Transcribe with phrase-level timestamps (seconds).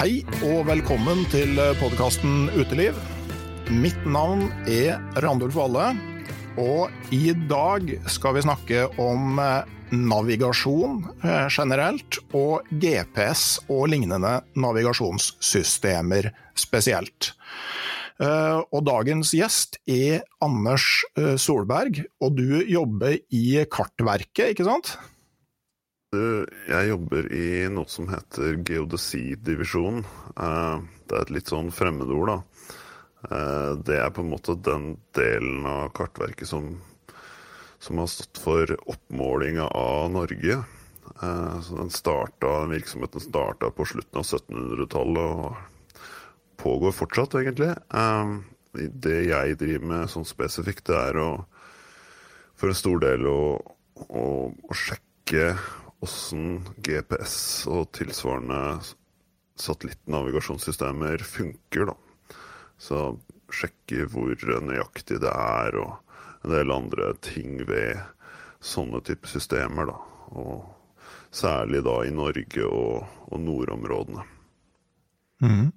[0.00, 2.96] Hei og velkommen til podkasten Uteliv.
[3.68, 5.90] Mitt navn er Randulf Valle,
[6.56, 14.38] og i dag skal vi snakke om eh, navigasjon eh, generelt, og GPS og lignende
[14.56, 17.34] navigasjonssystemer spesielt.
[18.24, 20.88] Eh, og dagens gjest er Anders
[21.36, 24.96] Solberg, og du jobber i Kartverket, ikke sant?
[26.10, 30.00] Jeg jobber i noe som heter geodesidivisjon.
[30.34, 32.66] Det er et litt sånn fremmedord, da.
[33.30, 36.72] Eh, det er på en måte den delen av kartverket som,
[37.78, 40.58] som har stått for oppmålinga av Norge.
[41.14, 46.00] Eh, så den, starta, virksomheten starta på slutten av 1700-tallet og
[46.58, 47.70] pågår fortsatt, egentlig.
[47.70, 48.34] Eh,
[48.74, 51.30] det jeg driver med sånn spesifikt, det er å
[52.58, 53.42] for en stor del å,
[54.10, 55.54] å, å sjekke
[56.04, 58.80] åssen GPS og tilsvarende
[59.60, 61.96] satellittnavigasjonssystemer funker, da.
[62.80, 63.00] Så
[63.52, 68.00] sjekke hvor nøyaktig det er, og en del andre ting ved
[68.64, 69.98] sånne type systemer, da.
[70.40, 70.64] Og
[71.34, 74.24] særlig da i Norge og, og nordområdene.
[75.40, 75.68] Mm.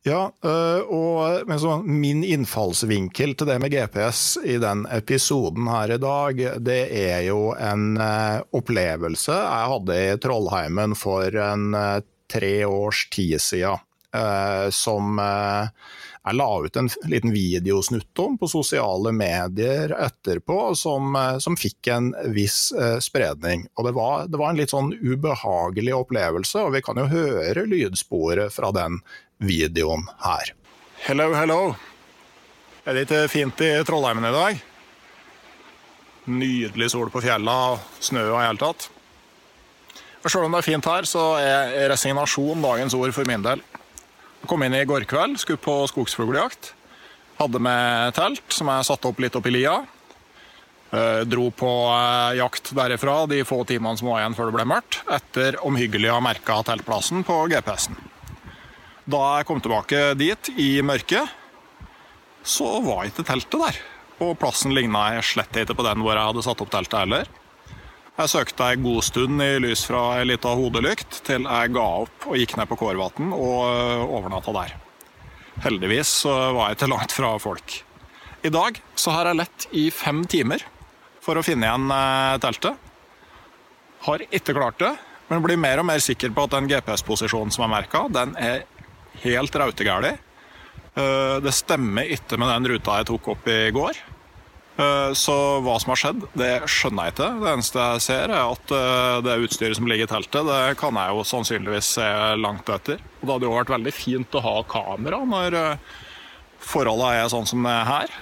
[0.00, 6.40] Ja, øh, og min innfallsvinkel til det med GPS i den episoden her i dag,
[6.64, 12.00] det er jo en øh, opplevelse jeg hadde i Trollheimen for en øh,
[12.32, 13.86] tre års tid siden.
[14.74, 21.92] Som jeg la ut en liten videosnutt om på sosiale medier etterpå, som, som fikk
[21.94, 22.72] en viss
[23.06, 23.68] spredning.
[23.78, 27.68] Og det var, det var en litt sånn ubehagelig opplevelse, og vi kan jo høre
[27.70, 28.98] lydsporet fra den
[29.40, 30.52] videoen her.
[31.06, 31.60] Hello, hello.
[32.84, 34.64] Er det ikke fint i Trollheimen i dag?
[36.30, 38.88] Nydelig sol på fjella, snø og i hele tatt.
[40.26, 43.62] Selv om det er fint her, så er resignasjon dagens ord for min del.
[44.40, 46.74] Jeg kom inn i går kveld, skulle på skogsfugljakt.
[47.40, 49.78] Hadde med telt, som jeg satte opp litt opp i lia.
[50.90, 54.68] Eh, dro på eh, jakt derifra de få timene som var igjen før det ble
[54.72, 58.09] mørkt, etter omhyggelig å ha merka teltplassen på GPS-en.
[59.10, 61.30] Da jeg kom tilbake dit i mørket,
[62.46, 63.78] så var ikke teltet der.
[64.20, 67.30] Og plassen ligna slett ikke på den hvor jeg hadde satt opp teltet heller.
[68.20, 72.26] Jeg søkte ei god stund i lys fra ei lita hodelykt, til jeg ga opp
[72.28, 74.74] og gikk ned på Kårvatn og øh, overnatta der.
[75.64, 77.78] Heldigvis var jeg ikke langt fra folk.
[78.44, 80.62] I dag så har jeg lett i fem timer
[81.24, 82.76] for å finne igjen øh, teltet.
[84.04, 84.92] Har ikke klart det,
[85.32, 88.66] men blir mer og mer sikker på at den GPS-posisjonen som er merka, den er
[89.24, 90.16] helt rautegæli.
[90.94, 93.98] Eh, det stemmer ikke med den ruta jeg tok opp i går.
[94.80, 97.30] Eh, så hva som har skjedd, det skjønner jeg ikke.
[97.42, 100.98] Det eneste jeg ser, er at eh, det utstyret som ligger i teltet, det kan
[100.98, 102.08] jeg jo sannsynligvis se
[102.40, 103.02] langt etter.
[103.20, 105.60] Og det hadde jo vært veldig fint å ha kamera når
[106.60, 108.16] forholdene er sånn som det er her.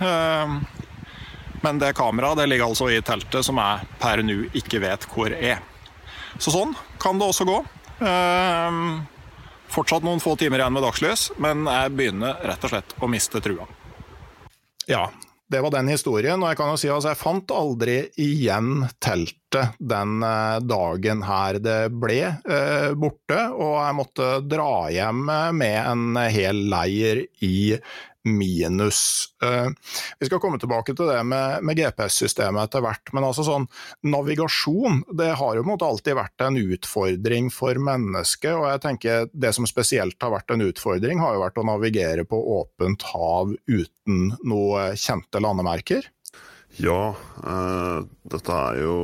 [1.65, 5.59] Men det kameraet ligger altså i teltet som jeg per nå ikke vet hvor er.
[6.39, 7.57] Så sånn kan det også gå.
[9.69, 13.43] Fortsatt noen få timer igjen med dagslys, men jeg begynner rett og slett å miste
[13.45, 13.69] trua.
[14.89, 15.11] Ja,
[15.49, 16.43] det var den historien.
[16.43, 21.61] Og jeg kan jo si at jeg fant aldri igjen teltet den eh, dagen her
[21.63, 25.25] det ble eh, borte, og jeg måtte dra hjem
[25.57, 27.57] med en hel leir i
[28.29, 29.01] minus.
[29.43, 29.69] Eh,
[30.21, 33.69] vi skal komme tilbake til det med, med GPS-systemet etter hvert, men altså sånn
[34.07, 38.53] navigasjon det har jo måte alltid vært en utfordring for mennesket.
[38.55, 42.27] og jeg tenker Det som spesielt har vært en utfordring, har jo vært å navigere
[42.29, 46.09] på åpent hav uten noe kjente landemerker.
[46.79, 48.97] Ja, uh, dette er jo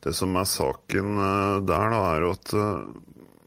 [0.00, 2.86] Det som er saken uh, der, da, er jo at uh,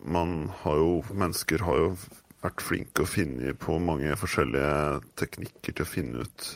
[0.04, 1.94] man har jo Mennesker har jo
[2.41, 6.47] vært flinke å finne på mange forskjellige teknikker til å finne ut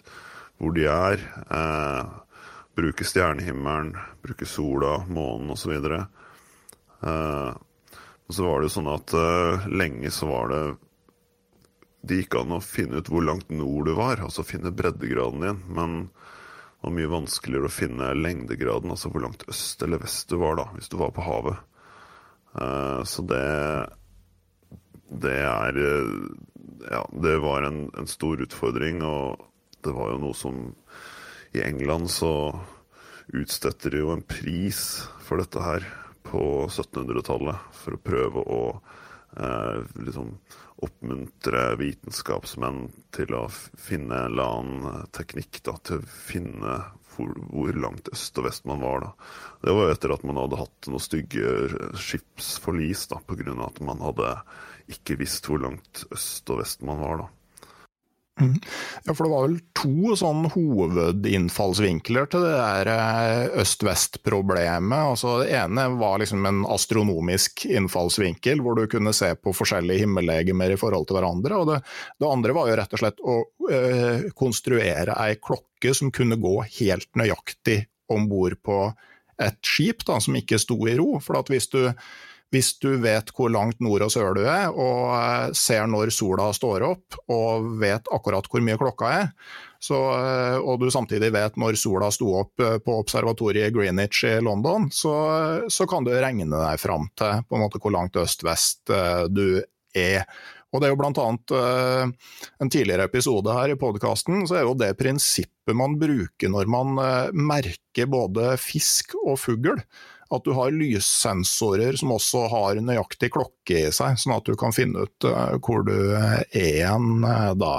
[0.60, 1.22] hvor de er.
[1.52, 2.14] Eh,
[2.76, 3.94] bruke stjernehimmelen,
[4.24, 5.76] bruke sola, månen osv.
[5.76, 7.54] Eh,
[8.26, 10.64] og så var det jo sånn at eh, lenge så var det
[12.06, 15.62] Det gikk an å finne ut hvor langt nord du var, altså finne breddegraden din.
[15.74, 20.38] Men det var mye vanskeligere å finne lengdegraden, altså hvor langt øst eller vest du
[20.38, 21.64] var da, hvis du var på havet.
[22.62, 23.42] Eh, så det
[25.10, 26.16] det er eh,
[26.86, 29.42] Ja, det var en, en, stor utfordring, og
[29.86, 30.60] det var jo noe som
[31.56, 32.34] I England så
[33.34, 34.82] utstøtter de jo en pris
[35.26, 35.86] for dette her
[36.26, 38.62] på 1700-tallet for å prøve å
[39.40, 40.36] eh, liksom
[40.86, 46.78] oppmuntre vitenskapsmenn til å finne en eller annen teknikk da, til å finne
[47.16, 49.06] hvor, hvor, langt øst og vest man var.
[49.06, 49.12] da.
[49.64, 51.54] Det var etter at man hadde hatt noen stygge
[51.96, 53.56] skipsforlis da, pga.
[53.66, 54.34] at man hadde
[54.92, 57.32] ikke visst hvor langt øst og vest man var, da.
[58.42, 58.58] Mm.
[59.06, 65.12] Ja, for det var vel to sånn hovedinnfallsvinkler til det der eh, øst-vest-problemet.
[65.14, 70.76] Altså, det ene var liksom en astronomisk innfallsvinkel, hvor du kunne se på forskjellige himmellegemer
[70.76, 71.62] i forhold til hverandre.
[71.62, 71.80] Og det,
[72.20, 73.40] det andre var jo rett og slett å
[73.72, 78.82] øh, konstruere ei klokke som kunne gå helt nøyaktig om bord på
[79.42, 81.22] et skip da, som ikke sto i ro.
[81.24, 81.86] For at hvis du
[82.56, 86.48] hvis du vet hvor langt nord og sør du er, og eh, ser når sola
[86.56, 89.30] står opp, og vet akkurat hvor mye klokka er,
[89.84, 94.38] så, eh, og du samtidig vet når sola sto opp eh, på observatoriet Greenwich i
[94.46, 95.16] London, så,
[95.68, 98.96] så kan du regne deg fram til på en måte hvor langt øst-vest
[99.36, 99.48] du
[99.96, 100.24] er.
[100.76, 104.76] Og det er jo blant annet en tidligere episode her i podkasten, så er jo
[104.78, 107.00] det prinsippet man bruker når man
[107.34, 109.80] merker både fisk og fugl
[110.34, 114.74] at du har lyssensorer som også har nøyaktig klokke i seg, sånn at du kan
[114.76, 117.76] finne ut uh, hvor du er uh, da.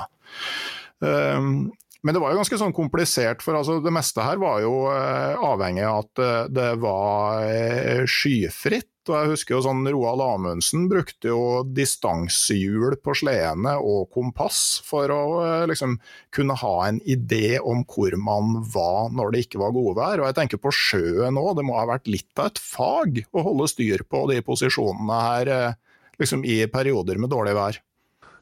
[2.07, 5.35] Men det var jo ganske sånn komplisert, for altså det meste her var jo uh,
[5.43, 8.93] avhengig av at det var skyfritt.
[9.07, 15.13] Og jeg husker jo sånn Roald Amundsen brukte jo distansehjul på sledene og kompass for
[15.13, 15.97] å eh, liksom
[16.35, 20.23] kunne ha en idé om hvor man var når det ikke var godvær.
[20.23, 23.47] Og jeg tenker på sjøen òg, det må ha vært litt av et fag å
[23.47, 25.79] holde styr på de posisjonene her eh,
[26.23, 27.83] liksom i perioder med dårlig vær.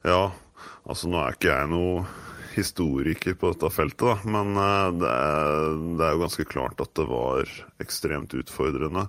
[0.05, 0.23] Ja,
[0.85, 2.05] altså nå er ikke jeg noe
[2.55, 4.17] historiker på dette feltet, da.
[4.31, 5.11] men eh, det
[6.05, 7.51] er, jo ganske klart at det var
[7.83, 9.09] ekstremt utfordrende.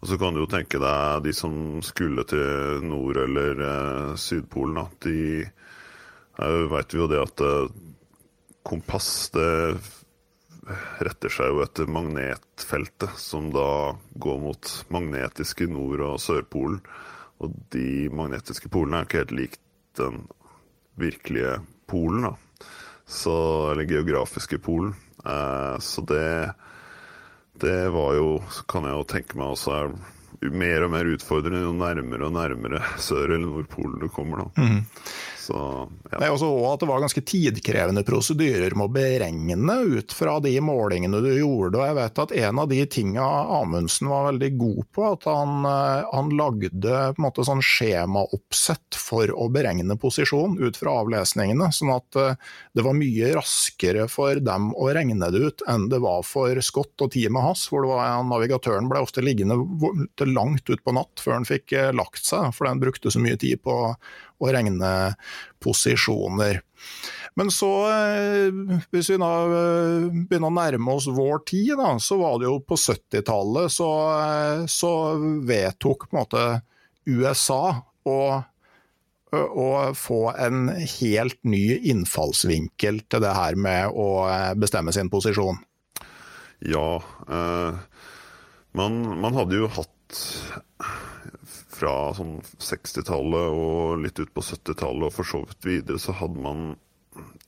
[0.00, 1.54] Og så kan du jo tenke deg de som
[1.84, 4.86] skulle til Nord- eller eh, Sydpolen, da.
[5.06, 7.46] De eh, veit jo det at
[8.66, 9.50] kompass det
[11.00, 16.80] retter seg jo etter magnetfeltet, som da går mot magnetiske Nord- og Sørpolen.
[17.40, 19.62] Og de magnetiske polene er ikke helt likt
[19.98, 20.22] den
[21.00, 21.58] virkelige
[21.90, 22.34] polen, da.
[23.10, 23.34] Så,
[23.72, 24.94] eller geografiske polen.
[25.26, 26.26] Eh, så det
[27.60, 28.28] det var jo,
[28.70, 29.90] kan jeg jo tenke meg også er
[30.54, 34.46] mer og mer utfordrende jo nærmere og nærmere Sør- eller Nordpolen du kommer.
[34.46, 34.62] da.
[34.62, 34.78] Mm.
[35.40, 35.56] Så,
[36.10, 36.18] ja.
[36.18, 40.52] Det er også at det var ganske tidkrevende prosedyrer med å beregne ut fra de
[40.64, 41.80] målingene du gjorde.
[41.80, 43.26] og jeg vet at En av de tinga
[43.60, 49.48] Amundsen var veldig god på, at han, eh, han lagde på sånn skjemaoppsett for å
[49.52, 51.70] beregne posisjon ut fra avlesningene.
[51.74, 52.38] Sånn at eh,
[52.76, 57.00] det var mye raskere for dem å regne det ut enn det var for Scott
[57.00, 57.66] og teamet hans.
[57.70, 59.56] hvor var, Navigatøren ble ofte liggende
[60.28, 63.62] langt utpå natt før han fikk eh, lagt seg, for den brukte så mye tid
[63.64, 63.76] på
[64.40, 64.90] å regne
[65.62, 66.60] posisjoner.
[67.38, 67.70] Men så,
[68.90, 69.30] hvis vi nå
[70.26, 73.90] begynner å nærme oss vår tid, da, så var det jo på 70-tallet så,
[74.68, 74.92] så,
[75.46, 76.44] vedtok på en måte
[77.06, 77.62] USA
[78.08, 78.18] å,
[79.30, 84.10] å få en helt ny innfallsvinkel til det her med å
[84.58, 85.62] bestemme sin posisjon.
[86.60, 87.74] Ja, eh,
[88.76, 90.18] man, man, hadde jo hatt
[91.80, 96.44] fra sånn 60-tallet og litt ut på 70-tallet og for så vidt videre, så hadde
[96.44, 96.64] man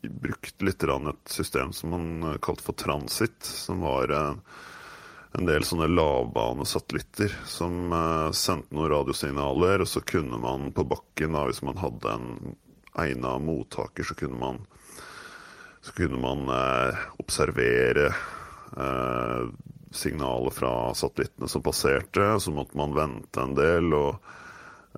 [0.03, 4.41] brukt litt et system som man kalte for transit, som var en,
[5.39, 11.37] en del sånne lavbanesatellitter som uh, sendte noen radiosignaler, og så kunne man på bakken,
[11.37, 12.57] da, hvis man hadde en
[13.03, 14.63] egna mottaker, så kunne man,
[15.85, 16.49] så kunne man
[17.23, 18.11] observere
[18.75, 19.53] uh,
[19.93, 22.41] signaler fra satellittene som passerte.
[22.41, 24.15] Så måtte man vente en del, og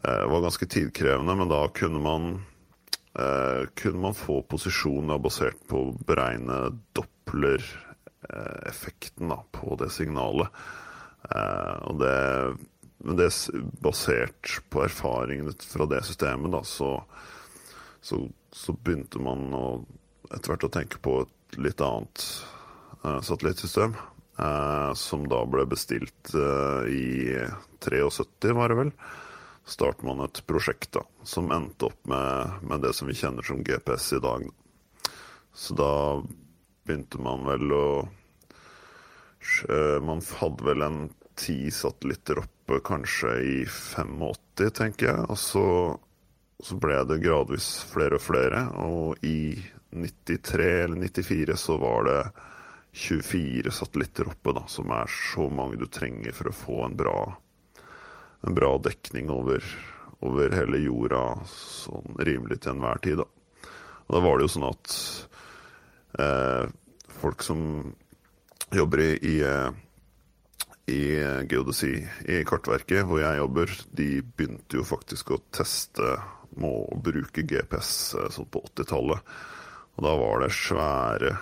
[0.03, 1.35] eh, det var ganske tidkrevende.
[1.41, 2.45] Men da kunne man,
[3.19, 10.49] eh, kunne man få posisjoner basert på å beregne Doppler-effekten på det signalet.
[11.31, 12.19] Eh, og det,
[13.05, 13.31] men det
[13.85, 16.91] basert på erfaringene fra det systemet, da, så,
[18.01, 18.17] så,
[18.53, 19.85] så begynte man å,
[20.31, 22.17] etter hvert å tenke på et litt annet
[23.05, 23.93] satellittsystem.
[24.39, 27.39] Eh, som da ble bestilt eh, i
[27.81, 28.93] 73, var det vel.
[29.65, 33.63] startet man et prosjekt da, som endte opp med, med, det som vi kjenner som
[33.65, 34.49] GPS i dag.
[35.55, 35.93] Så da
[36.85, 37.87] begynte man vel å
[39.71, 40.99] eh, Man hadde vel en
[41.39, 45.29] ti satellitter oppe kanskje i 85, tenker jeg.
[45.31, 45.69] Og så,
[46.59, 48.67] så ble det gradvis flere og flere.
[48.83, 49.55] Og i
[49.95, 52.19] 93 eller 94 så var det
[52.95, 57.19] 24 satellitter oppe, da, som er så mange du trenger for å få en bra,
[58.47, 59.65] en bra dekning over,
[60.23, 63.19] over, hele jorda sånn rimelig til enhver tid.
[63.19, 63.27] Da.
[64.07, 64.99] Og da var det jo sånn at
[66.23, 66.69] eh,
[67.19, 67.65] folk som
[68.75, 69.41] jobber i, i,
[70.95, 71.03] i
[71.51, 71.97] geodesi,
[72.31, 76.15] i Kartverket, hvor jeg jobber, de begynte jo faktisk å teste
[76.55, 77.91] med å bruke GPS
[78.37, 79.35] sånn på 80-tallet.
[79.99, 81.35] Og da var det svære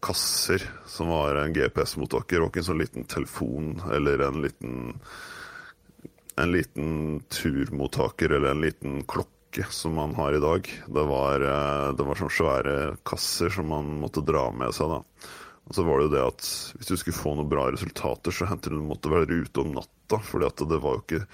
[0.00, 4.78] kasser som var en GPS-mottaker, og en sånn liten telefon eller en liten
[6.40, 10.70] en liten turmottaker eller en liten klokke som man har i dag.
[10.86, 14.88] Det var, eh, det var sånne svære kasser som man måtte dra med seg.
[14.88, 15.02] da.
[15.68, 16.46] Og så var det jo det at
[16.78, 19.74] hvis du skulle få noen bra resultater, så hendte det du måtte være ute om
[19.74, 20.18] natta.
[20.18, 21.26] fordi at det var jo ikke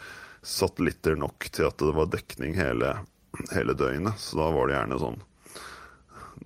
[0.42, 2.98] satellitter nok til at det var dekning hele,
[3.54, 4.18] hele døgnet.
[4.18, 5.22] Så da var det gjerne sånn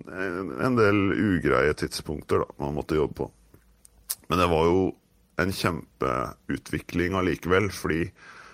[0.07, 3.29] en del ugreie tidspunkter da, man måtte jobbe på.
[4.31, 4.83] Men det var jo
[5.41, 8.05] en kjempeutvikling allikevel, fordi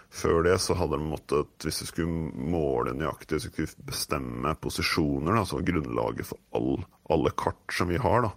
[0.10, 4.56] før det så hadde de måttet, hvis du skulle måle nøyaktig, så du skulle bestemme
[4.64, 6.82] posisjoner, som grunnlaget for all,
[7.14, 8.32] alle kart som vi har, da,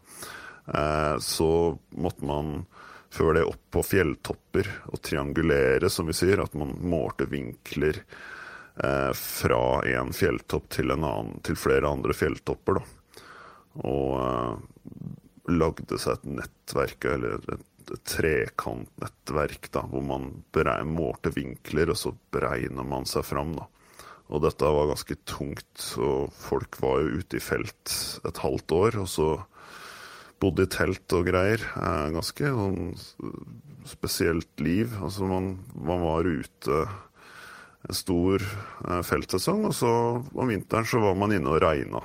[0.75, 1.51] eh, så
[1.97, 2.65] måtte man
[3.11, 9.11] før det opp på fjelltopper og triangulere, som vi sier, at man målte vinkler eh,
[9.17, 12.79] fra en fjelltopp til, en annen, til flere andre fjelltopper.
[12.79, 13.00] da.
[13.79, 14.57] Og uh,
[15.51, 20.33] lagde seg et nettverk, eller et, et trekantnettverk, da, hvor man
[20.91, 23.55] målte vinkler, og så beregner man seg fram.
[23.59, 23.69] da.
[24.31, 27.95] Og dette var ganske tungt, og folk var jo ute i felt
[28.27, 28.99] et halvt år.
[29.03, 29.31] Og så
[30.41, 31.63] bodde i telt og greier.
[31.77, 32.93] Eh, ganske sånn
[33.91, 34.95] spesielt liv.
[35.03, 36.85] Altså man, man var ute
[37.89, 42.05] en stor eh, feltsesong, og så om vinteren så var man inne og regna.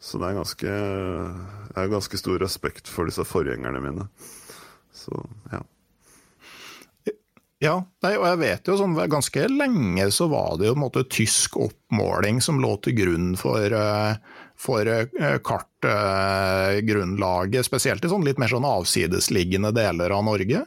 [0.00, 4.06] Så det er ganske Jeg har ganske stor respekt for disse forgjengerne mine.
[4.96, 5.12] Så
[5.52, 5.60] ja.
[7.60, 11.04] Ja, nei, og jeg vet jo sånn ganske lenge så var det jo en måte
[11.12, 14.16] tysk oppmåling som lå til grunn for, eh,
[14.56, 20.64] for eh, kartgrunnlaget, spesielt i sånn litt mer sånn avsidesliggende deler av Norge.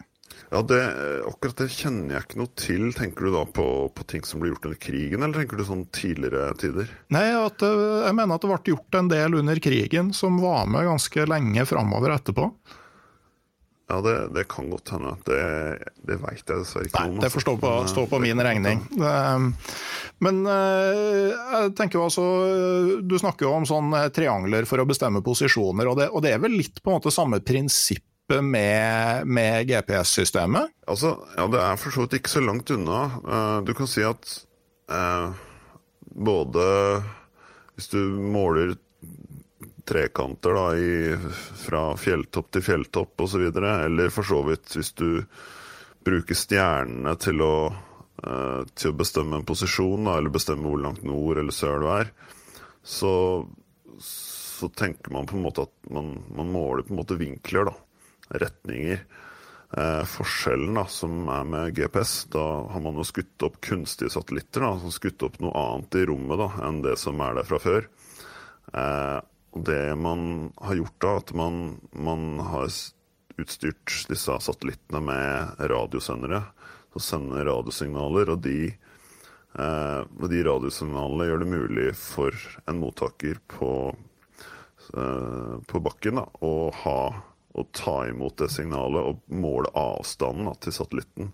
[0.53, 0.81] Ja, det,
[1.25, 2.83] Akkurat det kjenner jeg ikke noe til.
[2.93, 5.87] Tenker du da på, på, ting som ble gjort under krigen, eller tenker du sånn
[5.95, 6.91] tidligere tider?
[7.15, 10.69] Nei, at, eh, jeg mener at det ble gjort en del under krigen som var
[10.69, 12.51] med ganske lenge framover etterpå.
[13.89, 15.15] Ja, det, det, kan godt hende.
[15.25, 15.41] Det,
[16.05, 17.17] det veit jeg dessverre ikke om.
[17.17, 18.85] Nei, det får stå på, stå på min regning.
[20.23, 22.23] Men eh, jeg tenker jo altså
[23.01, 26.45] Du snakker jo om sånn triangler for å bestemme posisjoner, og det, og det er
[26.45, 28.05] vel litt på en måte samme prinsipp
[28.41, 30.71] med, med GPS-systemet?
[30.87, 33.01] Altså, ja, Det er for så vidt ikke så langt unna.
[33.23, 34.37] Uh, du kan si at
[34.91, 35.35] uh,
[36.13, 36.65] både
[37.75, 38.75] hvis du måler
[39.83, 41.15] trekanter da, i,
[41.65, 45.09] fra fjelltopp til fjelltopp osv., eller for så vidt hvis du
[46.03, 47.55] bruker stjernene til å
[48.23, 51.89] uh, til å bestemme en posisjon, da, eller bestemme hvor langt nord eller sør du
[51.91, 52.13] er,
[52.83, 53.13] så,
[53.99, 57.75] så tenker man på en måte at man, man måler på en måte vinkler, da.
[58.41, 59.03] Retninger.
[59.73, 64.61] Eh, forskjellen da, som er med GPS, da har man jo skutt opp kunstige satellitter.
[64.61, 67.61] da, som Skutt opp noe annet i rommet da, enn det som er der fra
[67.61, 67.87] før.
[68.73, 69.19] Eh,
[69.53, 72.69] det man har gjort da, at man, man har
[73.41, 76.43] utstyrt disse satellittene med radiosendere
[76.93, 78.29] som sender radiosignaler.
[78.33, 78.73] Og de,
[79.57, 82.37] eh, de radiosignalene gjør det mulig for
[82.67, 83.95] en mottaker på,
[84.93, 86.99] eh, på bakken da, å, ha,
[87.53, 91.33] å ta imot det signalet og måle avstanden da, til satellitten.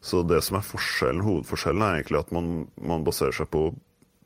[0.00, 3.68] Så det som er forskjellen, hovedforskjellen er egentlig at man, man baserer seg på,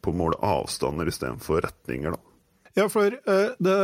[0.03, 2.15] på å måle avstander istedenfor retninger.
[2.15, 2.33] da.
[2.75, 3.75] Ja, for uh, det,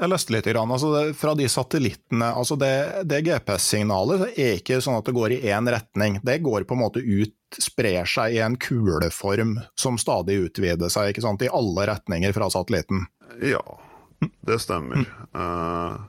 [0.00, 2.70] jeg leste litt grann, altså det, fra de satellittene altså Det,
[3.06, 6.18] det GPS-signalet er ikke sånn at det går i én retning.
[6.24, 11.12] Det går på en måte ut, sprer seg i en kuleform som stadig utvider seg
[11.12, 13.06] ikke sant, i alle retninger fra satellitten.
[13.44, 13.62] Ja,
[14.42, 15.04] det stemmer.
[15.04, 15.38] Mm.
[15.38, 16.02] Uh,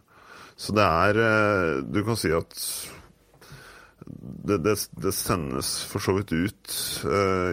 [0.56, 2.56] så det er uh, Du kan si at
[4.06, 6.74] det, det, det sendes for så vidt ut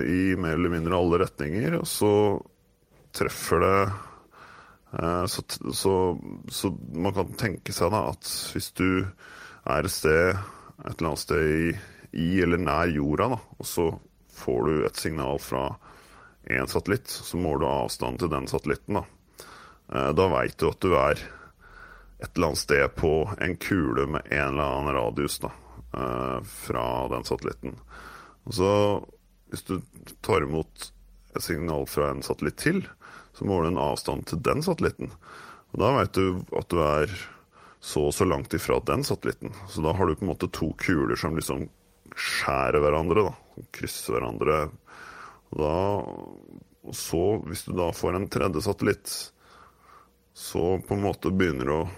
[0.05, 2.11] i mer eller mindre alle retninger, og så
[3.17, 3.79] treffer det
[4.99, 5.95] uh, så, så,
[6.49, 9.05] så, man kan tenke seg da at hvis du
[9.63, 10.33] er et sted,
[10.83, 11.73] et eller annet sted i,
[12.19, 13.89] i eller nær jorda, da, og så
[14.33, 15.69] får du et signal fra
[16.51, 18.99] én satellitt, så måler du avstanden til den satellitten.
[18.99, 19.47] Da,
[19.93, 21.23] uh, da veit du at du er
[22.23, 25.51] et eller annet sted på en kule med en eller annen radius da,
[25.97, 27.77] eh, fra den satellitten.
[28.47, 28.73] Og så
[29.53, 29.77] hvis du
[30.25, 30.93] tar imot
[31.37, 32.81] et signal fra en satellitt til,
[33.37, 35.13] så måler du en avstand til den satellitten.
[35.73, 37.13] Og Da veit du at du er
[37.83, 39.53] så og så langt ifra den satellitten.
[39.69, 41.67] Så da har du på en måte to kuler som liksom
[42.15, 43.65] skjærer hverandre, da.
[43.75, 44.59] Krysser hverandre.
[45.53, 45.77] Og da
[46.83, 49.13] og så, hvis du da får en tredje satellitt,
[50.35, 51.91] så på en måte begynner det å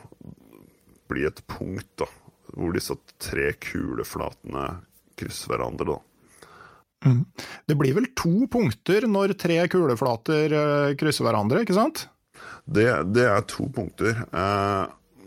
[1.11, 2.09] bli et punkt da,
[2.55, 4.67] hvor disse tre kuleflatene
[5.19, 5.95] krysser hverandre.
[5.95, 6.01] da.
[7.05, 7.25] Mm.
[7.67, 12.07] Det blir vel to punkter når tre kuleflater eh, krysser hverandre, ikke sant?
[12.65, 14.25] Det, det er to punkter.
[14.25, 14.85] Eh,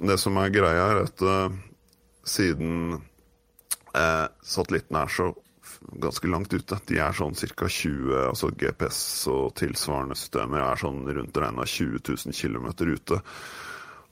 [0.09, 1.59] det som er greia, er at eh,
[2.27, 3.03] siden
[4.45, 5.31] satellitten er så
[5.97, 6.77] ganske langt ute.
[6.85, 7.65] De er sånn ca.
[7.65, 8.99] 20 altså GPS
[9.31, 13.17] og tilsvarende systemer er sånn rundt regna 20 000 km ute.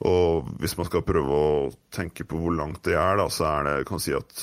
[0.06, 3.70] Og hvis man skal prøve å tenke på hvor langt det er, da, så er
[3.70, 4.42] det kan si at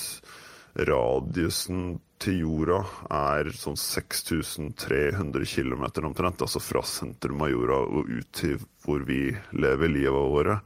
[0.88, 2.78] radiusen til jorda
[3.12, 6.44] er sånn 6300 km omtrent.
[6.44, 9.26] Altså fra sentrum av jorda og ut til hvor vi
[9.58, 10.58] lever livet våre.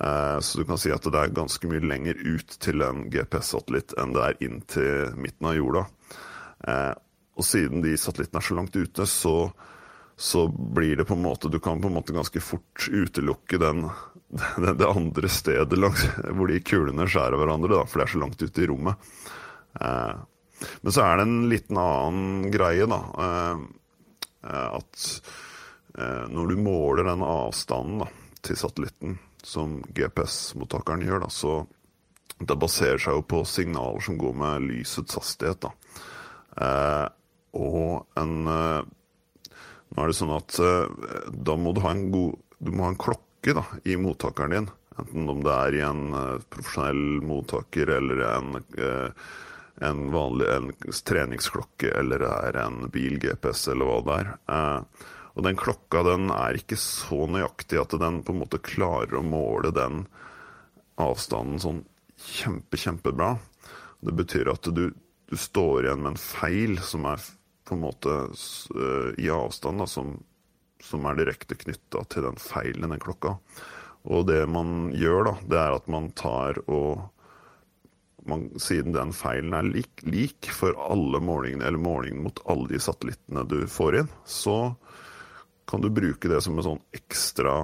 [0.00, 3.96] Eh, så du kan si at det er ganske mye lenger ut til en GPS-satellitt
[3.98, 5.84] enn det er inn til midten av jorda.
[6.66, 6.94] Eh,
[7.38, 9.34] og siden de satellittene er så langt ute, så,
[10.16, 13.86] så blir det på en måte Du kan på en måte ganske fort utelukke den,
[14.56, 16.04] det, det andre stedet langs,
[16.36, 19.08] hvor de kulene skjærer hverandre, da, for det er så langt ute i rommet.
[19.80, 20.18] Eh,
[20.82, 22.98] men så er det en liten annen greie, da.
[23.24, 23.62] Eh,
[24.50, 25.06] eh, at
[25.96, 28.10] eh, når du måler den avstanden da,
[28.44, 29.16] til satellitten,
[29.48, 31.62] som GPS-mottakeren gjør, da, så
[32.38, 35.64] det baserer seg jo på signaler som går med lysets hastighet.
[35.64, 35.72] Da.
[36.66, 37.06] Eh,
[37.58, 38.94] og en eh,
[39.88, 40.52] Nå er det sånn at
[41.32, 44.70] da må du ha en god Du må ha en klokke da, i mottakeren din.
[44.98, 46.08] Enten om det er i en
[46.50, 48.56] profesjonell mottaker eller en
[49.80, 50.72] en vanlig en
[51.04, 54.30] treningsklokke eller er en bil-GPS eller hva det er.
[54.54, 55.04] Eh,
[55.38, 59.24] og den klokka den er ikke så nøyaktig at den på en måte klarer å
[59.26, 60.06] måle den
[60.98, 61.84] avstanden sånn
[62.18, 63.36] kjempe, kjempebra.
[64.02, 64.88] Det betyr at du,
[65.30, 67.22] du står igjen med en feil som er
[67.68, 68.16] på en måte
[69.20, 70.16] i avstand, da, som,
[70.84, 73.36] som, er direkte knytta til den feilen i den klokka.
[74.08, 77.08] Og det man gjør, da, det er at man tar og
[78.28, 82.80] man, siden den feilen er lik, lik, for alle målingene, eller målingene mot alle de
[82.82, 84.58] satellittene du får inn, så
[85.68, 87.62] kan du bruke det som en sånn ekstra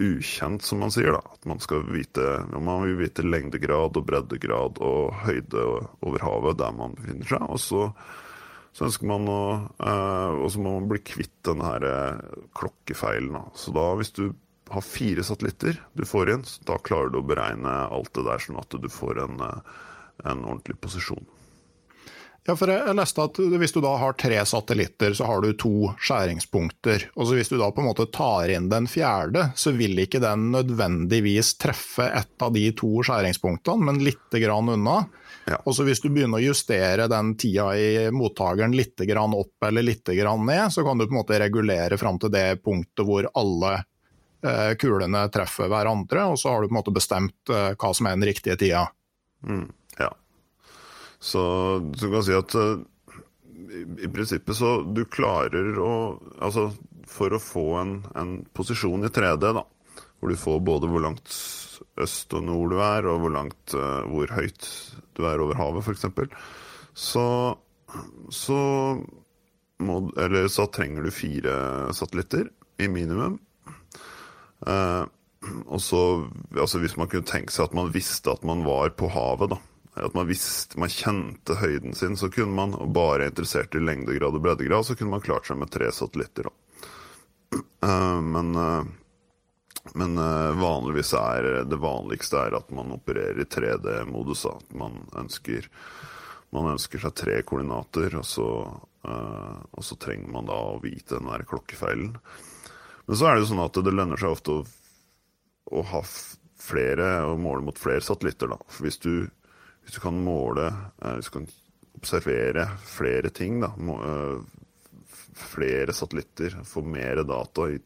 [0.00, 1.12] ukjent, som man sier.
[1.12, 5.64] da, At man skal vite man vil vite lengdegrad og breddegrad og høyde
[6.00, 7.48] over havet der man befinner seg.
[7.48, 7.82] Og så,
[8.72, 9.42] så ønsker man å
[9.84, 13.36] eh, Og så må man bli kvitt denne her eh, klokkefeilen.
[13.58, 14.30] Så da, hvis du
[14.72, 18.60] har fire satellitter du får inn, da klarer du å beregne alt det der, sånn
[18.62, 19.74] at du får en eh,
[20.24, 21.24] en ordentlig posisjon.
[22.42, 25.92] Ja, for jeg leste at Hvis du da har tre satellitter, så har du to
[26.02, 27.04] skjæringspunkter.
[27.14, 30.22] Og så Hvis du da på en måte tar inn den fjerde, så vil ikke
[30.22, 35.04] den nødvendigvis treffe et av de to skjæringspunktene, men litt grann unna.
[35.44, 35.58] Ja.
[35.66, 39.82] Og så Hvis du begynner å justere den tida i mottakeren litt grann opp eller
[39.82, 43.26] litt grann ned, så kan du på en måte regulere fram til det punktet hvor
[43.34, 43.72] alle
[44.46, 48.06] eh, kulene treffer hverandre, og så har du på en måte bestemt eh, hva som
[48.06, 48.86] er den riktige tida.
[49.48, 49.66] Mm,
[49.98, 50.12] ja.
[51.22, 51.42] Så
[51.94, 52.78] du kan si at uh,
[53.62, 55.92] i, i, prinsippet så du klarer å
[56.42, 56.72] Altså
[57.06, 59.62] for å få en, en posisjon i 3D, da,
[60.18, 61.34] hvor du får både hvor langt
[62.00, 64.66] øst og nord du er, og hvor langt uh, hvor høyt
[65.16, 66.08] du er over havet, f.eks.,
[66.92, 67.26] så
[68.32, 68.58] så
[69.82, 71.54] må Eller så trenger du fire
[71.92, 72.46] satellitter
[72.80, 73.38] i minimum.
[74.66, 75.04] Eh,
[75.66, 79.10] og så, altså Hvis man kunne tenke seg at man visste at man var på
[79.10, 79.58] havet, da,
[80.06, 84.38] at man visste, man kjente høyden sin, så kunne man, og bare interessert i lengdegrad
[84.38, 86.48] og breddegrad, så kunne man klart seg med tre satellitter.
[87.82, 88.86] Uh, men, uh,
[89.98, 94.44] men uh, vanligvis er det vanligste er at man opererer i 3D-modus.
[94.50, 95.66] At man ønsker,
[96.54, 98.48] man ønsker seg tre koordinater, og så,
[99.02, 102.12] og så, trenger man da å vite den der klokkefeilen.
[103.08, 104.64] Men så er det jo sånn at det lønner seg ofte å,
[105.74, 106.02] å ha
[106.62, 108.52] flere, og måle mot flere satellitter.
[108.54, 108.60] da.
[108.70, 109.14] For hvis du
[109.82, 110.68] hvis du kan måle
[111.02, 111.50] eh, Hvis du kan
[112.02, 114.38] observere flere ting, da, eh,
[115.38, 117.76] flere satellitter, få mer data i,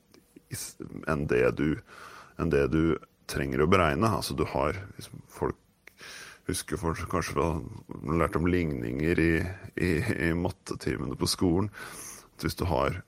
[0.50, 1.68] enn, det du,
[2.38, 2.82] enn det du
[3.30, 4.10] trenger å beregne.
[4.18, 4.78] Altså du har
[5.32, 5.58] folk
[6.46, 7.48] husker folk kanskje fra
[8.14, 9.32] lært om ligninger i,
[9.82, 9.90] i,
[10.28, 11.70] i mattetimene på skolen.
[12.36, 13.02] At hvis du har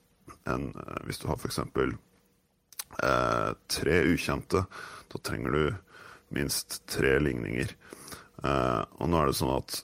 [0.49, 1.59] en eh, Hvis har f.eks.
[3.05, 4.65] Eh, tre ukjente,
[5.13, 5.75] da trenger du
[6.35, 7.75] minst tre ligninger.
[8.45, 9.83] Eh, og nå er det sånn at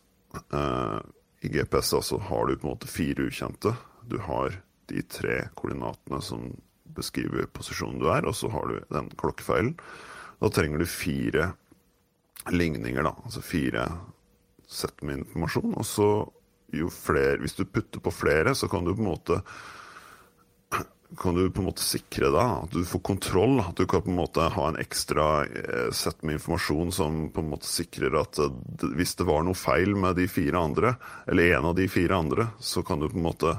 [0.51, 1.01] eh,
[1.45, 3.75] i GPS altså, har du på en måte fire ukjente.
[4.09, 4.57] Du har
[4.88, 6.49] de tre koordinatene som
[6.85, 9.75] beskriver posisjonen du er, og så har du den klokkefeilen.
[10.40, 11.53] Da trenger du fire
[12.53, 13.14] ligninger, da.
[13.25, 13.87] Altså fire
[14.68, 15.77] sett med informasjon.
[15.79, 16.09] Og så
[16.75, 19.40] jo flere Hvis du putter på flere, så kan du på en måte
[21.14, 23.61] kan du på en måte sikre deg at du får kontroll.
[23.62, 27.44] At du kan på en måte ha en ekstra eh, sett med informasjon som på
[27.44, 30.97] en måte sikrer at eh, hvis det var noe feil med de fire andre,
[31.31, 33.55] eller en av de fire andre, så kan du på en måte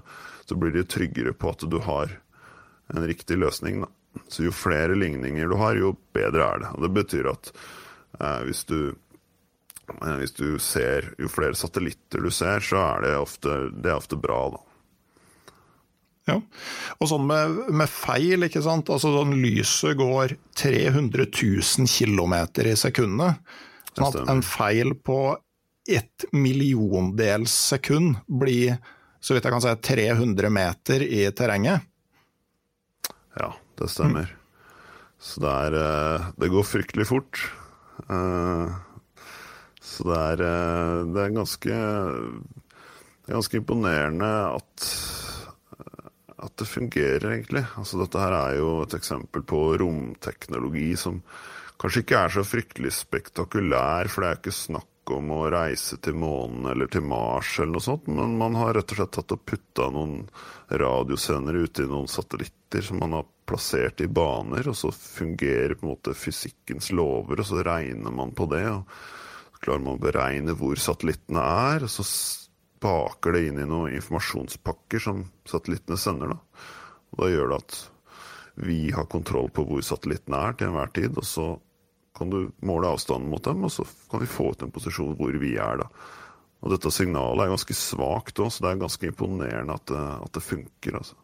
[0.45, 2.11] så blir de tryggere på at du har
[2.93, 3.81] en riktig løsning.
[3.85, 4.21] Da.
[4.27, 6.75] Så jo flere ligninger du har, jo bedre er det.
[6.75, 7.51] Og det betyr at
[8.19, 13.17] eh, hvis du eh, hvis du ser, Jo flere satellitter du ser, så er det
[13.17, 14.41] ofte, det er ofte bra.
[14.55, 14.63] da.
[16.25, 16.39] Ja,
[16.97, 18.89] og sånn med, med, feil, ikke sant.
[18.89, 23.43] Altså sånn lyset går 300 000 km i sekundet.
[23.93, 25.37] Sånn at en feil på
[25.85, 28.79] ett milliondels sekund blir,
[29.21, 31.85] så vidt jeg kan si, 300 meter i terrenget.
[33.39, 34.31] Ja, det stemmer.
[34.31, 34.41] Mm.
[35.25, 37.41] Så det er eh, Det går fryktelig fort.
[38.09, 38.75] Eh,
[39.85, 41.81] så det er, eh, det er ganske,
[43.29, 44.89] ganske imponerende at
[46.45, 47.63] at det fungerer, egentlig.
[47.79, 51.21] Altså, dette her er jo et eksempel på romteknologi som
[51.81, 55.97] kanskje ikke er så fryktelig spektakulær, for det er jo ikke snakk om å reise
[56.03, 59.35] til månen eller til Mars eller noe sånt, men man har rett og slett tatt
[59.35, 60.23] og putta noen
[60.69, 65.85] radiosendere ute i noen satellitter som man har plassert i baner, og så fungerer på
[65.85, 68.65] en måte fysikkens lover, og så regner man på det.
[68.71, 68.83] og
[69.53, 72.07] så klarer man å beregne hvor satellittene er, og så
[72.85, 76.33] baker det inn i noen informasjonspakker som satellittene sender.
[76.33, 76.65] Da.
[77.13, 77.77] Og da gjør det at
[78.65, 81.17] vi har kontroll på hvor satellittene er til enhver tid.
[81.19, 81.47] Og så
[82.15, 85.35] kan du måle avstanden mot dem, og så kan vi få ut en posisjon hvor
[85.41, 85.83] vi er.
[85.83, 85.89] da.
[86.63, 90.37] Og dette signalet er ganske svakt òg, så det er ganske imponerende at det, at
[90.37, 90.99] det funker.
[91.01, 91.19] altså.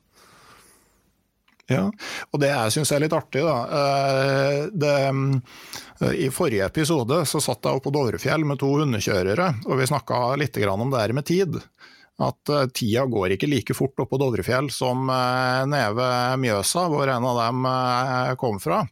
[1.71, 1.85] Ja,
[2.31, 4.95] og det jeg syns er litt artig, da eh, det,
[6.19, 10.23] I forrige episode så satt jeg oppe på Dovrefjell med to hundekjørere, og vi snakka
[10.41, 11.57] litt om det her med tid.
[12.21, 16.85] At eh, tida går ikke like fort opp på Dovrefjell som eh, nede ved Mjøsa,
[16.91, 17.71] hvor en av dem
[18.41, 18.83] kom fra.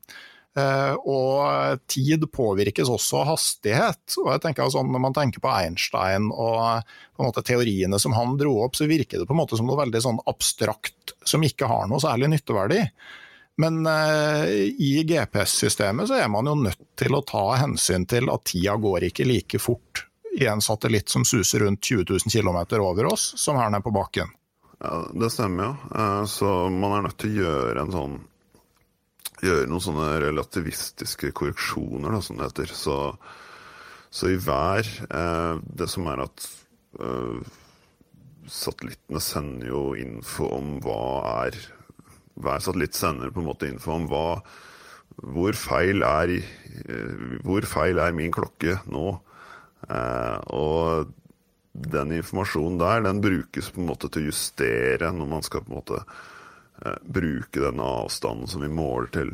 [0.60, 4.18] Eh, og tid påvirkes også av hastighet.
[4.22, 6.84] og jeg tenker sånn, Når man tenker på Einstein og
[7.16, 9.68] på en måte teoriene som han dro opp, så virker det på en måte som
[9.68, 12.84] noe veldig sånn abstrakt som ikke har noe særlig nytteverdi.
[13.60, 18.46] Men uh, i GPS-systemet så er man jo nødt til å ta hensyn til at
[18.48, 20.06] tida går ikke like fort
[20.40, 23.92] i en satellitt som suser rundt 20 000 km over oss, som her nede på
[23.92, 24.32] bakken.
[24.80, 25.74] Ja, Det stemmer jo.
[25.92, 28.16] Uh, så man er nødt til å gjøre en sånn
[29.44, 32.74] gjøre noen sånne relativistiske korreksjoner, da, som det heter.
[32.76, 32.98] Så,
[34.12, 36.48] så i hver eh, Det som er at
[37.00, 37.52] eh,
[38.50, 41.04] satellittene sender jo info om hva
[41.46, 41.60] er
[42.40, 44.26] Hver satellitt sender på en måte info om hva
[45.20, 46.32] hvor feil er,
[47.44, 49.08] hvor feil er min klokke nå?
[50.56, 51.10] og
[51.74, 55.72] den informasjonen der, den brukes på en måte til å justere når man skal på
[55.72, 56.02] en måte
[57.04, 59.34] bruke denne avstanden som vi måler til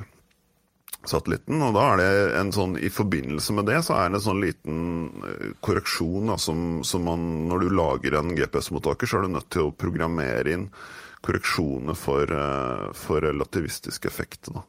[1.10, 1.62] satellitten.
[1.62, 4.44] Og da er det en sånn, I forbindelse med det så er det en sånn
[4.44, 4.82] liten
[5.26, 9.50] eh, korreksjon da, som, som man Når du lager en GPS-mottaker, så er du nødt
[9.54, 10.70] til å programmere inn
[11.26, 14.52] korreksjoner for, eh, for relativistisk effekt.
[14.54, 14.66] Da.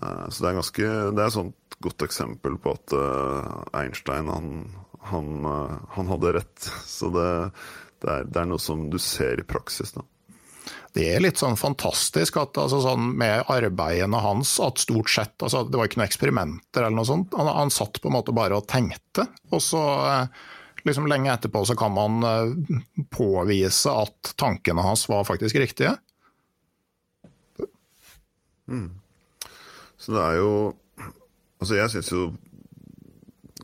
[0.00, 2.94] Eh, så det er ganske, det er et sånt godt eksempel på at
[3.76, 4.52] Einstein han,
[5.10, 5.32] han,
[5.92, 6.70] han hadde rett.
[6.96, 7.28] Så det,
[8.00, 9.92] det, er, det er noe som du ser i praksis.
[9.92, 10.06] da
[10.96, 15.66] det er litt sånn fantastisk at altså, sånn med arbeidene hans at stort sett altså,
[15.68, 17.36] Det var ikke noen eksperimenter eller noe sånt.
[17.36, 19.26] Han, han, satt på en måte bare og tenkte.
[19.52, 20.46] Og så eh,
[20.88, 22.80] liksom lenge etterpå så kan man eh,
[23.12, 25.92] påvise at tankene hans var faktisk riktige.
[28.72, 28.88] Mm.
[30.00, 30.50] Så det er jo
[31.56, 32.24] Altså jeg syns jo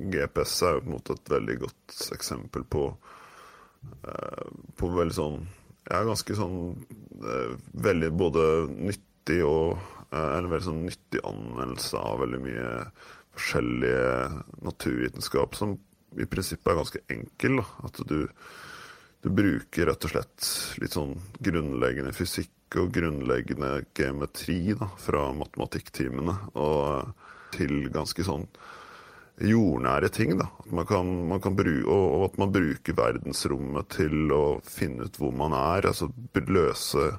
[0.00, 2.86] GPS er jo på en måte et veldig godt eksempel på,
[4.08, 4.46] eh,
[4.80, 5.42] på veldig sånn
[5.90, 6.58] ja, ganske sånn
[7.22, 9.78] eh, Veldig både nyttig og
[10.12, 12.68] eh, En veldig sånn nyttig anvendelse av veldig mye
[13.32, 15.78] forskjellige naturvitenskap som
[16.20, 17.62] i prinsippet er ganske enkel.
[17.62, 17.86] Da.
[17.88, 18.18] At du,
[19.24, 20.48] du bruker rett og slett
[20.82, 27.14] litt sånn grunnleggende fysikk og grunnleggende geometri da, fra matematikktimene og
[27.56, 28.46] til ganske sånn
[29.48, 30.36] jordnære ting.
[30.38, 30.48] da.
[30.70, 35.34] Man kan, man kan bruke, og, at man bruker verdensrommet til å finne ut hvor
[35.36, 35.88] man er.
[35.90, 36.10] altså
[36.46, 37.10] Løse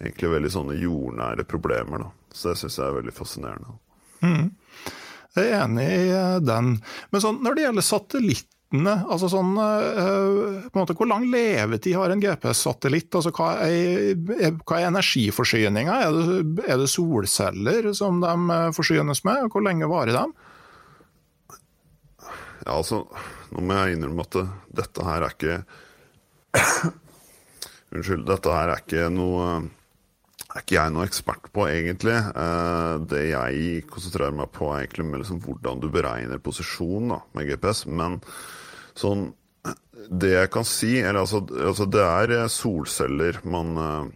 [0.00, 2.06] egentlig veldig sånne jordnære problemer.
[2.06, 2.10] da.
[2.34, 3.78] Så det syns jeg er veldig fascinerende.
[4.24, 4.50] Mm.
[5.34, 6.76] Jeg er enig i eh, den.
[7.10, 12.10] Men sånn, når det gjelder satellittene, altså sånn, på en måte, hvor lang levetid har
[12.10, 13.10] en GPS-satellitt?
[13.14, 14.16] Altså, hva, er,
[14.50, 15.98] er energiforsyninga?
[16.08, 16.18] Er,
[16.64, 19.46] er, det solceller som de forsynes med?
[19.52, 20.50] Hvor lenge varer de?
[22.64, 23.04] Ja, altså,
[23.52, 24.36] nå må jeg innrømme at
[24.80, 25.56] dette her er ikke
[27.94, 28.24] Unnskyld.
[28.26, 29.48] Dette her er ikke noe
[30.54, 32.14] er ikke jeg noe ekspert på, egentlig.
[32.14, 37.50] Eh, det jeg konsentrerer meg på, er egentlig liksom hvordan du beregner posisjon da, med
[37.50, 37.84] GPS.
[37.90, 38.20] Men
[38.98, 39.32] sånn
[40.04, 44.08] Det jeg kan si eller altså, altså Det er solceller man, eh,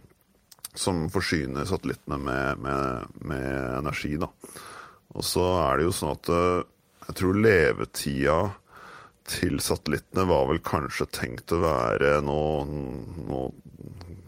[0.77, 4.15] som forsyner satellittene med, med, med energi.
[4.21, 4.29] da.
[5.17, 6.67] Og så er det jo sånn at eh,
[7.09, 8.37] jeg tror levetida
[9.29, 12.37] til satellittene var vel kanskje tenkt å være Nå,
[13.29, 13.41] nå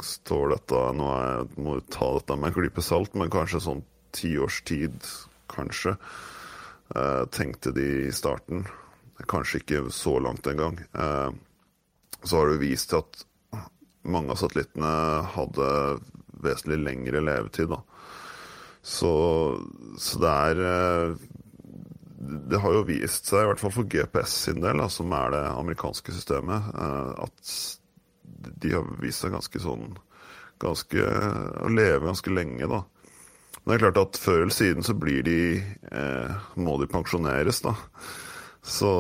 [0.06, 3.84] står dette Nå jeg, må jeg ta dette med en klype salt, men kanskje sånn
[4.18, 5.06] tiårstid,
[5.52, 5.94] kanskje.
[6.96, 8.66] Eh, tenkte de i starten.
[9.32, 10.82] Kanskje ikke så langt engang.
[10.92, 11.30] Eh,
[12.24, 13.22] så har det vist til at
[14.04, 14.92] mange av satellittene
[15.38, 15.70] hadde
[16.44, 17.72] vesentlig lengre levetid.
[17.72, 17.80] da.
[18.82, 19.14] Så,
[20.02, 21.16] så det er eh,
[22.22, 25.42] det har jo vist seg, i hvert fall for GPS sin del, som er det
[25.50, 27.54] amerikanske systemet, eh, at
[28.62, 29.96] de har vist seg ganske sånn
[30.62, 32.84] ganske, Å leve ganske lenge, da.
[33.62, 37.64] Men det er klart at før eller siden så blir de eh, Må de pensjoneres,
[37.66, 37.74] da.
[38.62, 38.92] Så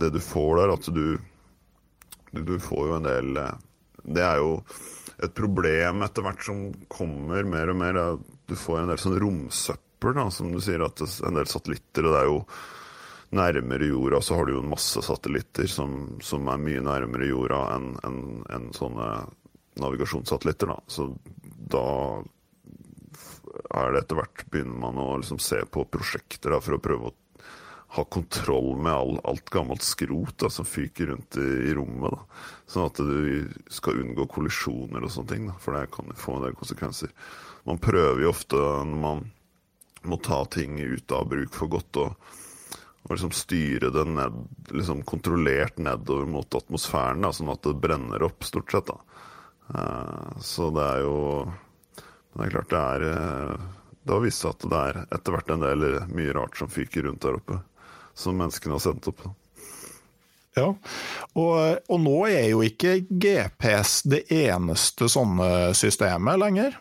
[0.00, 1.06] det du får der, at du
[2.32, 3.56] Du, du får jo en del eh,
[4.04, 4.56] Det er jo
[5.22, 7.98] et problem etter hvert som kommer mer og mer.
[8.48, 12.04] Du får en del sånn romsøppel søppel, da, som du sier, at en del satellitter.
[12.04, 12.40] Og det er jo
[13.34, 17.64] nærmere jorda så har du jo en masse satellitter som, som er mye nærmere jorda
[17.74, 18.20] enn en,
[18.52, 19.08] en sånne
[19.80, 20.70] navigasjonssatellitter.
[20.70, 20.78] Da.
[20.86, 21.08] Så
[21.72, 22.22] da
[23.74, 27.10] er det etter hvert begynner man å liksom se på prosjekter da, for å prøve
[27.10, 27.16] å
[27.94, 32.38] ha kontroll med all, alt gammelt skrot da, som fyker rundt i, i rommet.
[32.70, 36.56] Sånn at du skal unngå kollisjoner og sånne ting, for det kan få en del
[36.58, 37.12] konsekvenser.
[37.64, 39.22] Man prøver jo ofte når man
[40.04, 42.32] må ta ting ut av bruk for godt og,
[43.04, 44.40] og liksom styre det ned,
[44.72, 48.90] liksom kontrollert nedover mot atmosfæren, da, sånn at det brenner opp, stort sett.
[48.90, 48.98] da.
[49.74, 51.16] Uh, så det er jo
[52.34, 53.62] det er klart det er uh,
[54.04, 57.06] Det har vist seg at det er etter hvert en del mye rart som fyker
[57.08, 57.62] rundt der oppe,
[58.12, 59.24] som menneskene har sendt opp.
[60.54, 60.68] Ja,
[61.34, 61.54] og,
[61.90, 66.76] og, nå er jo ikke GPS det eneste sånne systemet lenger.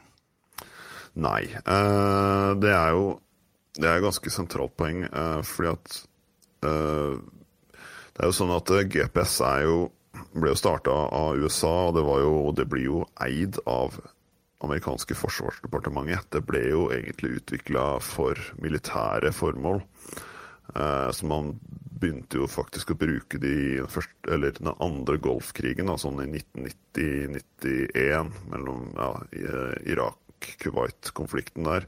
[1.14, 1.44] Nei.
[1.68, 3.20] Uh, det er jo
[3.74, 5.96] det er et ganske sentralt poeng, uh, fordi at
[6.66, 7.18] uh,
[8.14, 9.78] Det er jo sånn at GPS er jo,
[10.38, 13.98] ble jo starta av USA, og det, jo, det blir jo eid av
[14.64, 16.30] amerikanske forsvarsdepartementet.
[16.38, 19.82] Det ble jo egentlig utvikla for militære formål.
[20.78, 21.58] Uh, så man
[22.04, 28.30] begynte jo faktisk å bruke de første, eller den andre Golfkrigen, da, sånn i 1990-91,
[28.54, 29.10] mellom ja,
[30.44, 31.88] Irak-Kuwait-konflikten der.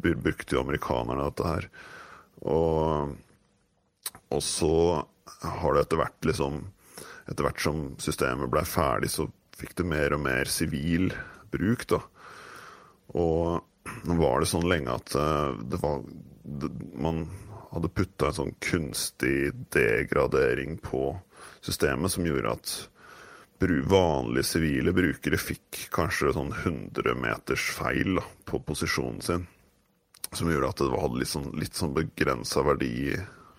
[0.00, 1.68] Brukte jo amerikanerne dette her.
[2.44, 3.14] Og,
[4.30, 5.04] og så
[5.40, 6.64] har det etter hvert liksom
[7.24, 9.24] Etter hvert som systemet blei ferdig, så
[9.56, 11.06] fikk det mer og mer sivil
[11.48, 12.02] bruk, da.
[13.16, 16.68] Og nå var det sånn lenge at uh, det var det,
[17.00, 17.22] Man
[17.70, 21.14] hadde putta en sånn kunstig degradering på
[21.64, 22.74] systemet som gjorde at
[23.88, 29.46] vanlige sivile brukere fikk kanskje sånn 100 meters feil da, på posisjonen sin.
[30.34, 33.14] Som gjorde at det hadde litt sånn, litt sånn begrensa verdi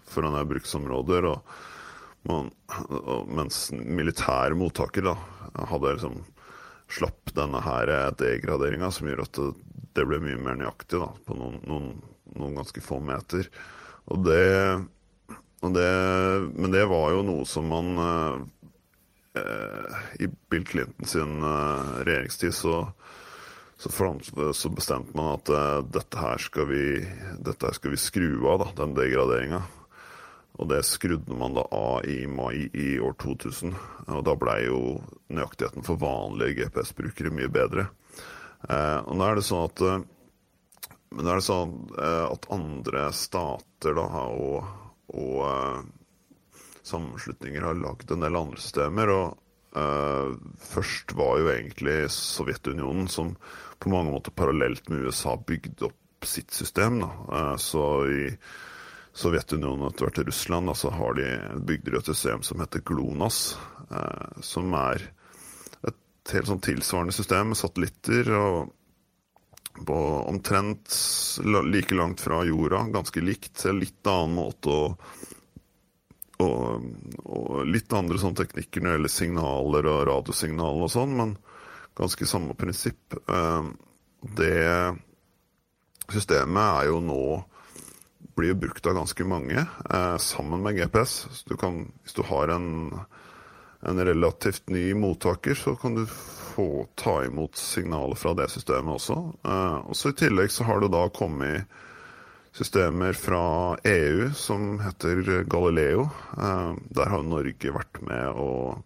[0.10, 1.30] for denne bruksområder.
[1.32, 2.50] Og man,
[2.90, 6.20] og mens militære mottakere da, hadde liksom
[6.92, 9.48] slapp denne her degraderinga, som gjør at det,
[9.98, 11.88] det, ble mye mer nøyaktig da, på noen, noen,
[12.36, 13.50] noen ganske få meter.
[14.14, 14.44] Og det,
[15.66, 15.90] og det,
[16.54, 18.44] Men det var jo noe som man eh,
[19.36, 22.92] I Bill Clinton sin eh, regjeringstid så
[23.78, 23.92] så,
[24.54, 25.50] så, bestemte man at
[25.92, 26.84] dette, her skal vi,
[27.44, 29.60] her skal vi skru av, da, den degraderinga.
[30.56, 33.76] Og det skrudde man da av i mai i år 2000.
[34.16, 34.80] Og da blei jo
[35.28, 37.90] nøyaktigheten for vanlige GPS-brukere mye bedre.
[38.70, 39.86] Eh, og nå er det sånn at
[41.16, 44.66] men er det sånn at andre stater da, og,
[45.16, 45.92] og
[46.86, 49.12] sammenslutninger har lagd en del andre systemer.
[49.16, 49.42] og
[49.76, 53.34] Uh, først var jo egentlig Sovjetunionen, som
[53.84, 57.02] på mange måter parallelt med USA bygde opp sitt system.
[57.04, 58.22] Uh, så i
[59.16, 61.28] Sovjetunionen og etter hvert Russland så har de
[61.68, 63.42] bygd et system som heter GLONASS,
[63.92, 65.10] uh, som er
[65.92, 68.32] et helt sånn tilsvarende system med satellitter.
[68.32, 68.74] og
[69.76, 69.96] på
[70.32, 70.94] omtrent
[71.68, 73.66] like langt fra jorda, ganske likt.
[73.76, 74.84] Litt annen måte å
[76.44, 76.86] og,
[77.24, 81.36] og, litt andre sånne teknikker når det gjelder signaler og radiosignaler og sånn, men
[81.96, 83.16] ganske samme prinsipp.
[83.32, 83.68] Eh,
[84.36, 84.62] det
[86.12, 87.26] systemet er jo nå
[88.36, 91.14] blir brukt av ganske mange eh, sammen med GPS.
[91.32, 92.68] Så du kan, hvis du har en,
[93.80, 99.16] en, relativt ny mottaker, så kan du få ta imot signaler fra det systemet også.
[99.88, 101.72] og så I tillegg så har det da kommet
[102.56, 106.10] systemer fra EU som heter Galileo.
[106.38, 108.84] Eh, der har Norge vært med å,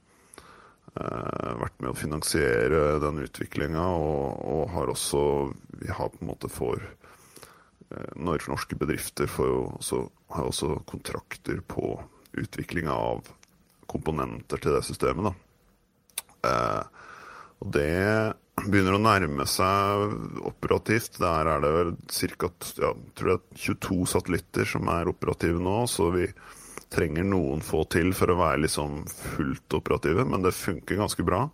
[0.96, 6.28] eh, vært med å finansiere den utviklinga, og, og, har også Vi har på en
[6.28, 12.02] måte for eh, norske bedrifter også, har også kontrakter på
[12.34, 13.30] utviklinga av
[13.88, 15.32] komponenter til det systemet.
[16.44, 16.84] Da.
[17.62, 18.34] Og det
[18.68, 20.14] begynner å nærme seg
[20.48, 21.20] operativt.
[21.22, 21.94] Der er det vel
[22.40, 22.50] ca.
[22.82, 22.94] Ja,
[23.56, 25.84] 22 satellitter som er operative nå.
[25.92, 26.28] Så vi
[26.90, 31.46] trenger noen få til for å være liksom fullt operative, men det funker ganske bra.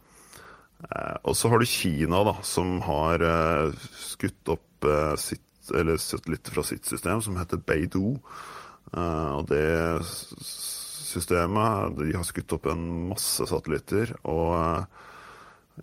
[0.85, 5.43] Eh, og så har du Kina, da, som har eh, skutt opp eh, sitt,
[5.75, 8.15] eller satellitter fra sitt system, som heter Beidou.
[8.93, 9.65] Eh, og det
[10.05, 14.15] systemet De har skutt opp en masse satellitter.
[14.23, 15.03] og eh,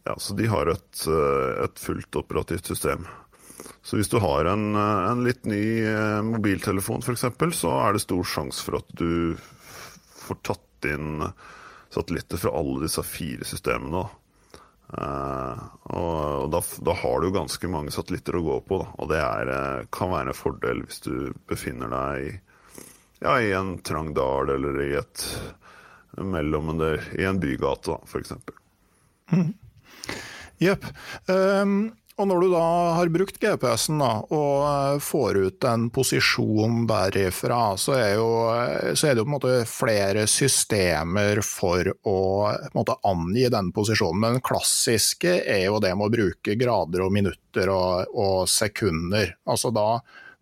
[0.04, 3.06] ja, så de har et, eh, et, fullt operativt system.
[3.82, 7.26] Så hvis du har en, eh, en litt ny eh, mobiltelefon f.eks.,
[7.58, 9.36] så er det stor sjanse for at du
[10.22, 11.26] får tatt inn
[11.92, 14.06] satellitter fra alle disse fire systemene.
[14.92, 19.52] Og da, da, har du ganske mange satellitter å gå på, og det er,
[19.94, 21.14] kan være en fordel hvis du
[21.48, 22.32] befinner deg i,
[23.24, 25.24] ja, i en trang dal eller i et
[26.20, 28.34] mellom i en bygate, f.eks.
[30.62, 30.86] Jepp.
[31.26, 32.64] Um, og når du da
[32.98, 38.28] har brukt GPS-en og eh, får ut en posisjon derifra, så er, jo,
[38.92, 42.18] så er det jo på en måte flere systemer for å
[42.76, 44.20] måte, angi den posisjonen.
[44.20, 49.32] Men den klassiske er jo det med å bruke grader og minutter og, og sekunder.
[49.48, 49.88] Altså da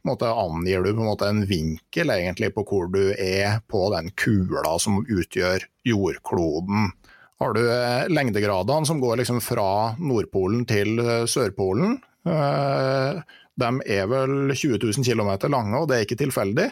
[0.02, 4.10] måte, angir du på en, måte, en vinkel egentlig på hvor du er på den
[4.18, 6.90] kula som utgjør jordkloden
[7.40, 11.96] har du eh, lengdegradene som går liksom fra Nordpolen til eh, Sørpolen.
[12.28, 13.20] Eh,
[13.60, 16.68] de er vel 20 000 km lange, og det er ikke tilfeldig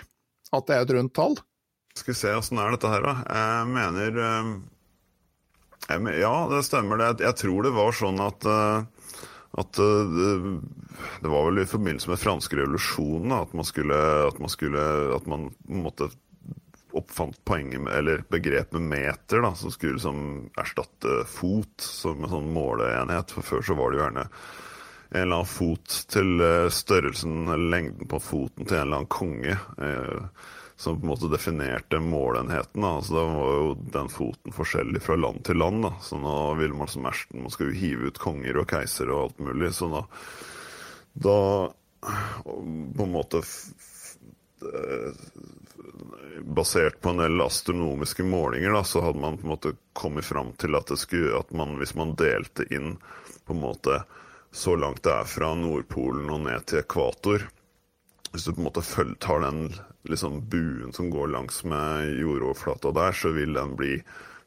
[0.56, 1.38] at det er et rundt tall.
[1.96, 3.14] Skal vi se, åssen er dette her, da.
[3.40, 4.20] Jeg mener
[6.20, 7.24] Ja, det stemmer det.
[7.24, 8.48] Jeg tror det var sånn at
[9.58, 13.96] at det var vel i forbindelse med franske revolusjonen at man skulle,
[14.28, 14.82] at man, skulle,
[15.16, 16.10] at man måtte
[16.98, 20.22] oppfant poenget med, eller begrepet meter, da, som skulle liksom
[20.58, 23.34] erstatte fot som en sånn måleenhet.
[23.34, 24.28] For før så var det jo gjerne
[25.08, 29.12] en eller annen fot til eh, størrelsen eller lengden på foten til en eller annen
[29.12, 29.56] konge.
[29.56, 30.46] Eh,
[30.78, 32.82] som på en måte definerte målenheten.
[32.82, 32.90] Da.
[33.00, 35.82] Altså, da var jo den foten forskjellig fra land til land.
[35.82, 35.90] Da.
[36.06, 39.40] Så nå ville man som ersten man skulle hive ut konger og keisere og alt
[39.42, 39.72] mulig.
[39.74, 40.04] Så da,
[41.26, 41.38] da
[41.98, 43.42] på en måte
[46.42, 50.52] Basert på en del astronomiske målinger da, så hadde man på en måte kommet fram
[50.60, 52.96] til at, skulle, at man, hvis man delte inn
[53.46, 54.02] på en måte
[54.50, 57.44] så langt det er fra Nordpolen og ned til ekvator
[58.32, 58.84] Hvis du på en måte
[59.20, 59.68] tar den
[60.08, 63.98] liksom, buen som går langs med jordoverflata der, så vil den bli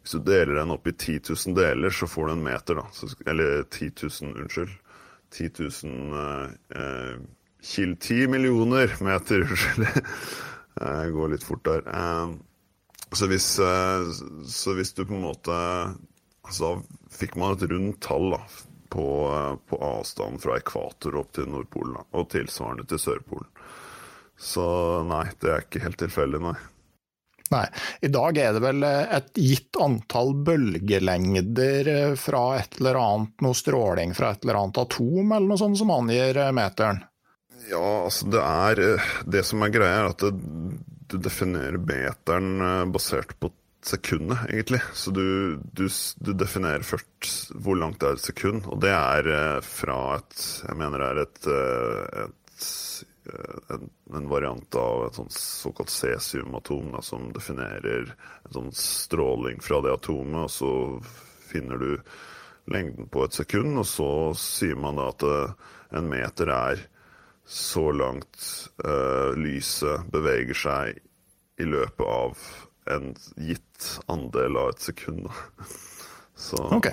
[0.01, 2.87] Hvis du deler den opp i 10 000 deler, så får du en meter, da.
[2.91, 4.71] Så, eller 10 000, unnskyld.
[5.31, 6.15] 10 000
[6.73, 7.19] eh,
[7.61, 9.85] kil, 10 millioner meter, unnskyld.
[10.79, 11.85] Jeg går litt fort der.
[11.87, 12.33] Eh,
[13.11, 14.11] så hvis, eh,
[14.47, 15.59] så hvis du på en måte
[16.41, 16.81] Altså
[17.13, 18.39] fikk man et rundt tall da,
[18.89, 23.45] på, eh, på avstand fra ekvator opp til Nordpolen, da, og tilsvarende til Sørpolen.
[24.41, 24.65] Så
[25.05, 26.55] nei, det er ikke helt tilfeldig, nei.
[27.53, 27.61] Nei.
[28.01, 34.17] I dag er det vel et gitt antall bølgelengder fra et eller annet, noe stråling
[34.17, 37.03] fra et eller annet atom eller noe sånt som angir meteren?
[37.71, 38.81] Ja, altså det er
[39.23, 40.23] Det som er greia, er at
[41.11, 43.51] du definerer meteren basert på
[43.85, 44.81] sekundet, egentlig.
[44.93, 49.29] Så du, du, du, definerer først hvor langt det er et sekund, og det er
[49.31, 52.67] eh, fra et Jeg mener det er et, eh, et
[53.31, 59.61] eh, en, en, variant av et sånt såkalt cesiumatom da, som definerer en sånn stråling
[59.63, 60.71] fra det atomet, og så
[61.51, 61.91] finner du
[62.71, 65.25] lengden på et sekund, og så sier man da at
[65.97, 66.85] en meter er
[67.51, 68.45] så langt
[68.85, 71.01] uh, lyset beveger seg
[71.59, 72.37] i løpet av
[72.91, 75.27] en gitt andel av et sekund.
[76.41, 76.87] Så Ok.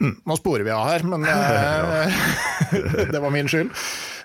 [0.00, 0.14] Mm.
[0.24, 2.22] Nå sporer vi av her, men eh,
[3.12, 3.74] det var min skyld.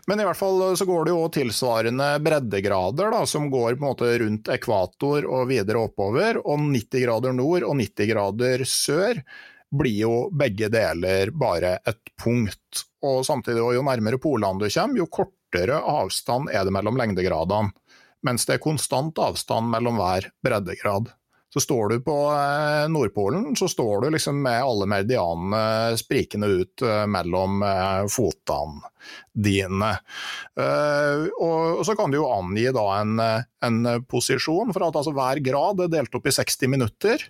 [0.07, 3.87] Men i hvert fall så går det jo tilsvarende breddegrader, da, som går på en
[3.89, 6.39] måte rundt ekvator og videre oppover.
[6.45, 9.23] Og 90 grader nord og 90 grader sør
[9.75, 12.85] blir jo begge deler bare et punkt.
[13.05, 17.73] Og samtidig, jo nærmere polene du kommer, jo kortere avstand er det mellom lengdegradene
[18.25, 21.11] mens det er konstant avstand mellom hver breddegrad.
[21.55, 26.83] Så står du på eh, Nordpolen, så står du liksom med alle medianene sprikende ut
[26.83, 28.91] eh, mellom eh, fotene
[29.31, 29.91] dine.
[30.57, 33.79] Og så kan du jo angi en, en
[34.09, 37.27] posisjon, for at altså hver grad er delt opp i 60 minutter.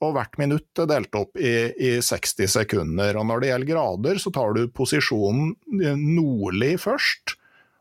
[0.00, 3.18] Og hvert minutt er delt opp i, i 60 sekunder.
[3.20, 5.52] Og når det gjelder grader, så tar du posisjonen
[6.00, 7.36] nordlig først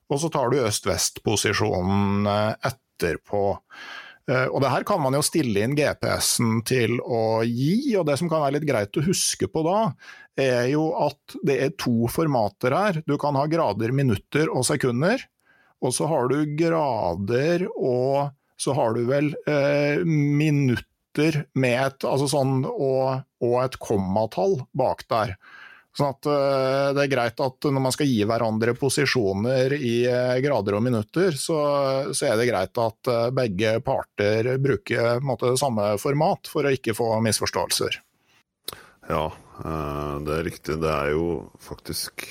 [0.10, 3.44] og så tar du øst-vest-posisjonen eh, etterpå.
[4.30, 8.18] Eh, og det her kan man jo stille inn GPS-en til å gi, og det
[8.22, 9.92] som kan være litt greit å huske på da,
[10.40, 13.02] er jo at det er to formater her.
[13.06, 15.22] Du kan ha grader, minutter og sekunder,
[15.80, 20.02] og så har du grader og så har du vel eh,
[21.20, 25.36] minutter med et, altså sånn, og, og et kommatall bak der.
[25.98, 30.38] Sånn at uh, det er greit at når man skal gi hverandre posisjoner i uh,
[30.44, 31.58] grader og minutter, så,
[32.14, 36.96] så, er det greit at uh, begge parter bruker måte, samme format for å ikke
[36.98, 38.00] få misforståelser.
[39.10, 39.26] Ja,
[40.22, 40.76] det er riktig.
[40.80, 42.22] Det er jo faktisk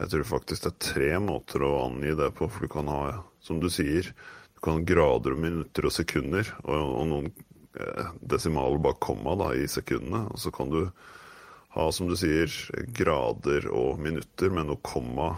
[0.00, 2.48] Jeg tror faktisk det er tre måter å angi det på.
[2.48, 3.02] For du kan ha,
[3.44, 4.08] som du sier,
[4.56, 7.28] du kan ha grader og minutter og sekunder, og, og noen
[8.20, 10.24] desimaler bak komma da, i sekundene.
[10.34, 10.82] Og så kan du
[11.70, 12.50] ha, som du sier,
[12.94, 15.34] grader og minutter med noe komma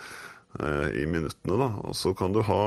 [0.60, 1.56] eh, i minuttene.
[1.56, 1.70] da.
[1.88, 2.64] Og så kan du ha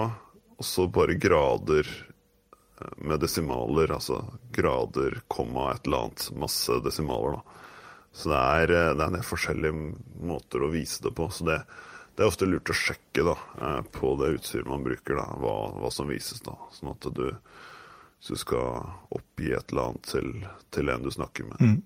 [0.57, 4.23] også bare grader eh, med desimaler, altså
[4.55, 6.29] grader, komma, et eller annet.
[6.41, 7.41] Masse desimaler.
[8.13, 9.91] Så det er, eh, det er forskjellige
[10.25, 11.29] måter å vise det på.
[11.29, 11.61] Så det,
[12.15, 13.37] det, er ofte lurt å sjekke da,
[13.93, 16.41] på det utstyret man bruker, da, hva, hva, som vises.
[16.45, 17.27] da, Sånn at du,
[18.23, 20.29] hvis du skal oppgi et eller annet til,
[20.71, 21.59] til en du snakker med.
[21.59, 21.81] Mm.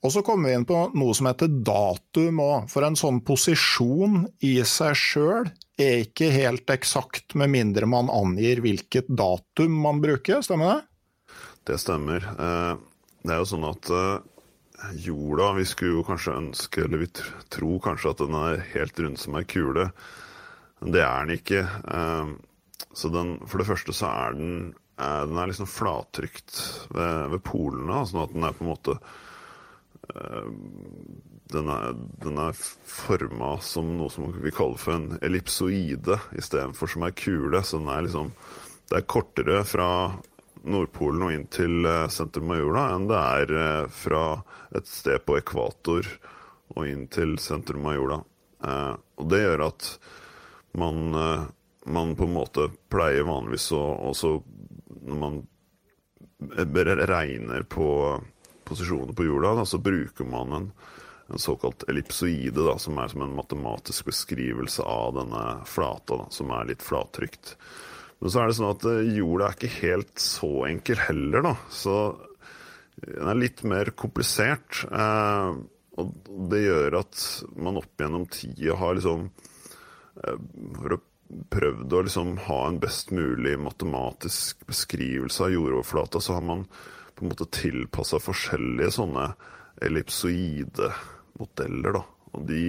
[0.00, 4.22] Og så kommer vi inn på noe som heter datum òg, for en sånn posisjon
[4.46, 5.50] i seg sjøl
[5.80, 10.80] er ikke helt eksakt med mindre man angir hvilket datum man bruker, stemmer det?
[11.68, 12.24] Det stemmer.
[12.24, 12.74] Eh,
[13.20, 14.26] det er jo sånn at eh,
[15.04, 17.10] jorda Vi skulle jo kanskje ønske, eller vi
[17.52, 19.90] tror kanskje at den er helt rund som ei kule.
[20.80, 21.66] Det er den ikke.
[21.68, 22.32] Eh,
[22.96, 24.54] så den, for det første så er den,
[25.00, 26.58] den er liksom flattrykt
[26.92, 28.96] ved, ved polene, sånn at den er på en måte
[30.14, 30.50] Eh,
[31.52, 37.06] den er, den er forma som noe som vi kaller for en ellipsoide istedenfor som
[37.06, 37.62] ei kule.
[37.62, 38.34] Så den er liksom
[38.90, 39.90] Det er kortere fra
[40.66, 44.24] Nordpolen og inn til eh, sentrum av jula enn det er eh, fra
[44.74, 46.08] et sted på ekvator
[46.74, 48.18] og inn til sentrum av jorda.
[49.18, 49.86] Og det gjør at
[50.78, 51.14] man
[51.90, 53.80] man på en måte pleier vanligvis å
[54.10, 54.34] også
[55.06, 55.40] Når man
[57.10, 57.88] regner på
[58.64, 60.66] posisjoner på jorda, da, så bruker man en,
[61.30, 66.52] en såkalt ellipsoide, da, som er som en matematisk beskrivelse av denne flata, da, som
[66.54, 67.56] er litt flattrykt.
[68.20, 71.54] Men så er det sånn at eh, jorda er ikke helt så enkel heller, da.
[71.72, 71.98] Så
[73.00, 74.82] den er litt mer komplisert.
[74.86, 75.60] Eh,
[76.00, 76.12] og
[76.52, 77.22] det gjør at
[77.58, 80.36] man opp gjennom tida har liksom eh,
[81.50, 86.64] prøvd å liksom ha en best mulig matematisk beskrivelse av jordoverflata, så har man
[87.14, 89.30] på en måte tilpassa forskjellige sånne
[89.84, 90.90] ellipsoide
[91.40, 92.00] modeller.
[92.00, 92.04] da.
[92.34, 92.64] Og de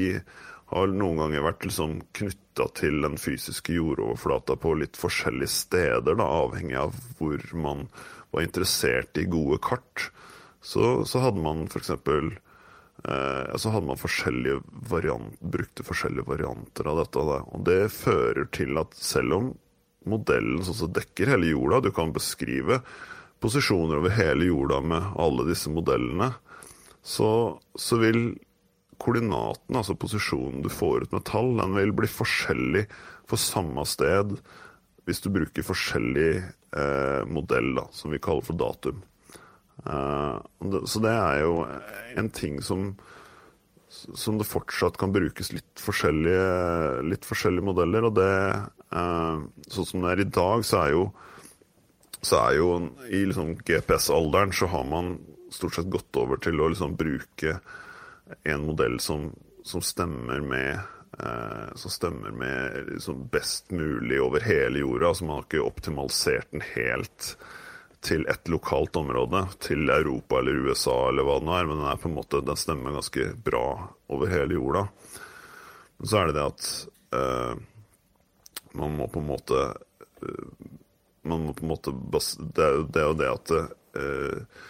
[0.71, 6.27] har noen ganger vært liksom knytta til den fysiske jordoverflata på litt forskjellige steder, da,
[6.45, 7.87] avhengig av hvor man
[8.31, 10.09] var interessert i gode kart.
[10.61, 11.91] Så, så hadde man f.eks.
[13.03, 17.25] Eh, så hadde man forskjellige variant, brukte forskjellige varianter av dette.
[17.31, 17.39] Da.
[17.49, 19.49] Og det fører til at selv om
[20.09, 22.81] modellen sånn dekker hele jorda, du kan beskrive
[23.41, 26.29] posisjoner over hele jorda med alle disse modellene,
[27.01, 28.35] så, så vil
[29.01, 32.85] koordinaten, altså posisjonen du får ut med tall, den vil bli forskjellig
[33.29, 34.35] for samme sted
[35.09, 39.01] hvis du bruker forskjellig eh, modell, da, som vi kaller for datum.
[39.85, 40.37] Eh,
[40.85, 41.55] så det er jo
[42.17, 42.91] en ting som,
[43.89, 48.07] som det fortsatt kan brukes litt forskjellige, litt forskjellige modeller.
[48.09, 48.31] Og det,
[48.93, 51.11] eh, sånn som det er i dag, så er jo
[52.21, 52.67] så er jo
[53.09, 55.15] i liksom GPS-alderen så har man
[55.49, 57.55] stort sett gått over til å liksom bruke
[58.47, 59.31] en modell som,
[59.65, 60.75] som stemmer med
[61.19, 65.09] eh, som stemmer med liksom best mulig over hele jorda.
[65.09, 67.33] Altså man har ikke optimalisert den helt
[68.01, 71.89] til et lokalt område, til Europa eller USA eller hva det nå er, men den,
[71.91, 73.65] er på en måte, den stemmer ganske bra
[74.11, 74.87] over hele jorda.
[75.99, 76.69] Men så er det det at
[77.19, 77.53] eh,
[78.81, 80.69] man må på en måte eh,
[81.29, 84.61] man må på en måte Det er jo det, det at eh,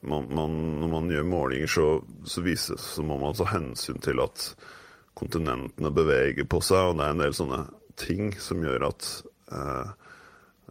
[0.00, 1.86] man, man, når man gjør målinger, så,
[2.24, 4.50] så, vises, så må man ta hensyn til at
[5.18, 7.60] kontinentene beveger på seg, og det er en del sånne
[8.00, 9.08] ting som gjør at
[9.52, 9.92] eh,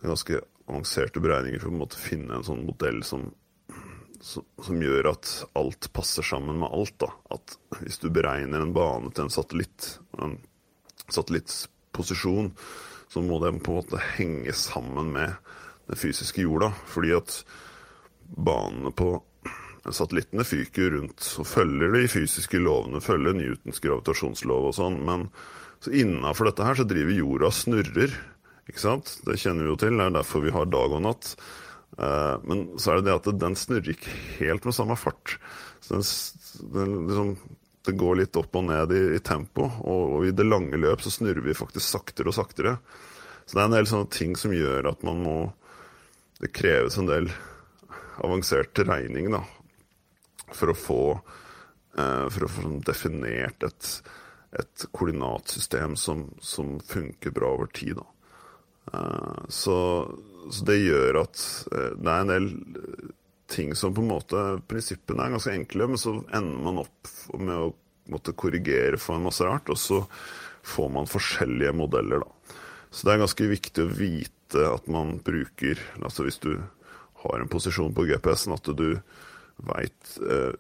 [0.04, 3.30] ganske avanserte beregninger for å finne en sånn modell som,
[4.22, 6.96] som, som, gjør at alt passer sammen med alt.
[7.02, 7.12] Da.
[7.36, 10.38] At hvis du beregner en bane til en satellitt, en
[11.10, 12.54] satellittsposisjon,
[13.10, 15.34] så må den på en måte henge sammen med
[15.90, 16.72] den fysiske jorda.
[16.92, 17.42] Fordi at
[18.38, 19.16] banene på
[19.90, 25.00] satellittene fyker rundt og følger de fysiske lovene, følger Newtons gravitasjonslov og sånn.
[25.08, 25.30] Men
[25.84, 28.14] så innafor dette her så driver jorda og snurrer.
[28.70, 29.16] Ikke sant?
[29.26, 31.34] Det kjenner vi jo til, det er derfor vi har dag og natt.
[31.98, 35.38] Eh, men så er det det at den snurrer ikke helt med samme fart.
[35.82, 36.06] Så den,
[36.76, 37.34] den liksom,
[37.88, 41.04] det går litt opp og ned i, i tempo, og, og, i det lange løp
[41.04, 42.78] så snurrer vi faktisk saktere og saktere.
[43.46, 45.38] Så det er en del sånne ting som gjør at man må
[46.40, 47.26] Det kreves en del
[48.24, 49.42] avansert regning da,
[50.56, 51.02] for å få,
[52.00, 53.90] eh, for å få sånn definert et,
[54.56, 58.00] et koordinatsystem som, som, funker bra over tid.
[58.00, 58.19] Eh,
[59.50, 59.78] så,
[60.52, 62.50] så, det gjør at eh, det er en del
[63.50, 67.56] ting som på en måte Prinsippene er ganske enkle, men så ender man opp med
[67.56, 67.72] å
[68.10, 70.04] måtte korrigere for en masse rart, og så
[70.66, 72.58] får man forskjellige modeller, da.
[72.90, 76.56] Så det er ganske viktig å vite at man bruker Altså hvis du
[77.22, 78.98] har en posisjon på GPS-en, at du
[79.68, 80.54] veit eh,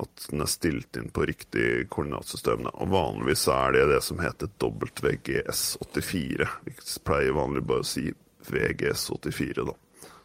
[0.00, 2.66] at den er stilt inn på riktig koordinatsystem.
[2.72, 6.48] Og vanligvis er det det som heter WGS84.
[6.66, 6.76] Vi
[7.06, 8.08] pleier vanlig bare å si
[8.50, 9.76] VGS84, da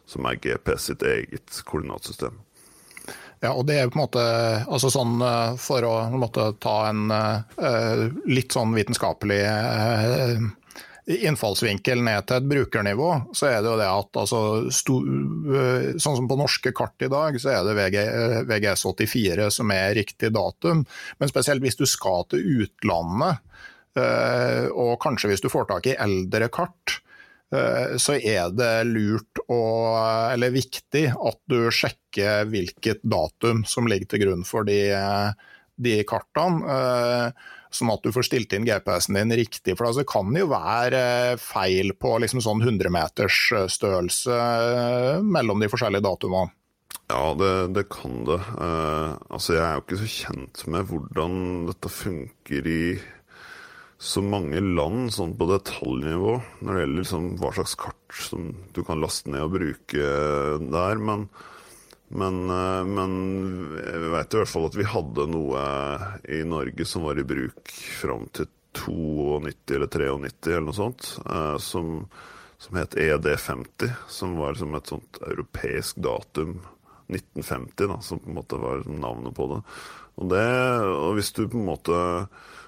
[0.06, 2.38] som er GPS sitt eget koordinatsystem.
[3.40, 4.22] Ja, og det er på en måte
[4.64, 10.46] altså sånn eh, For å måte, ta en uh, litt sånn vitenskapelig uh,
[11.06, 14.40] innfallsvinkel ned til et brukernivå, så er det jo det at altså,
[14.74, 14.98] sto,
[16.02, 17.98] Sånn som på norske kart i dag, så er det VG,
[18.50, 20.82] VGS84 som er riktig datum.
[21.20, 23.42] Men spesielt hvis du skal til utlandet,
[24.76, 26.98] og kanskje hvis du får tak i eldre kart,
[28.02, 29.94] så er det lurt og,
[30.34, 34.80] eller viktig at du sjekker hvilket datum som ligger til grunn for de,
[35.78, 37.30] de kartene.
[37.66, 39.76] Eh, sånn at du får stilt inn GPS-en din riktig.
[39.76, 43.40] For det kan jo være feil på liksom sånn 100 meters
[43.72, 46.54] størrelse eh, mellom de forskjellige datumene.
[47.06, 48.40] Ja, det, det kan det.
[48.58, 51.36] Uh, altså, jeg er jo ikke så kjent med hvordan
[51.68, 52.80] dette funker i
[54.02, 58.82] så mange land sånn på detaljnivå når det gjelder liksom hva slags kart som du
[58.84, 60.08] kan laste ned og bruke
[60.66, 61.00] der.
[61.00, 61.28] Men,
[62.08, 63.16] men, eh, men
[63.80, 65.64] jeg vet i hvert fall at vi hadde noe
[66.30, 71.56] i Norge som var i bruk fram til 92 eller 93 eller noe sånt, eh,
[71.62, 71.98] som,
[72.58, 76.60] som het ED50, som var som et sånt europeisk datum.
[77.06, 79.60] 1950, da, som på en måte var navnet på det.
[80.16, 80.46] Og, det,
[80.90, 81.96] og hvis du på en måte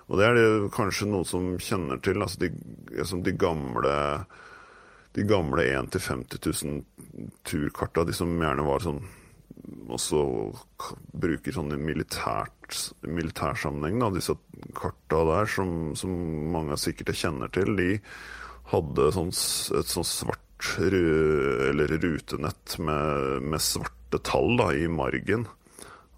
[0.09, 2.53] Og det er det kanskje noen som kjenner til, altså de,
[2.93, 3.97] liksom de gamle
[5.17, 9.03] de gamle 1 50 000 turkarta, de som gjerne var sånn
[9.89, 10.53] også
[11.13, 12.49] bruker sånn i militær
[13.09, 14.35] militærsammenheng, da, disse
[14.77, 16.11] karta der, som, som
[16.53, 17.91] mange sikkert kjenner til, de
[18.73, 19.33] hadde sånn,
[19.79, 20.45] et sånn svart
[20.83, 25.47] eller rutenett med, med svarte tall da, i margen.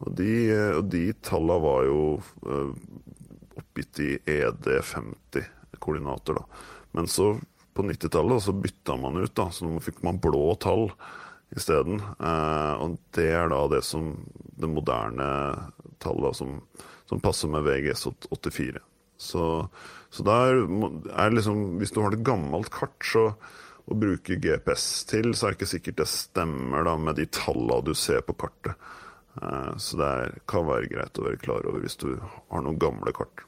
[0.01, 0.49] Og de,
[0.79, 2.73] og de tallene var jo uh,
[3.61, 6.35] oppgitt i ED50-koordinater.
[6.41, 6.45] da.
[6.97, 7.37] Men så
[7.77, 10.91] på 90-tallet så bytta man ut, da, så nå fikk man blå tall
[11.57, 12.03] isteden.
[12.21, 14.13] Uh, og det er da det som
[14.61, 15.31] det moderne
[16.03, 16.61] tallet som,
[17.09, 18.83] som passer med VGS 84.
[19.21, 19.47] Så,
[20.09, 20.63] så der
[21.13, 23.35] er liksom Hvis du har et gammelt kart, så
[23.91, 27.83] å bruke GPS til, så er det ikke sikkert det stemmer da med de tallene
[27.85, 28.79] du ser på kartet.
[29.43, 33.15] Eh, så det kan være greit å være klar over hvis du har noen gamle
[33.17, 33.47] kart.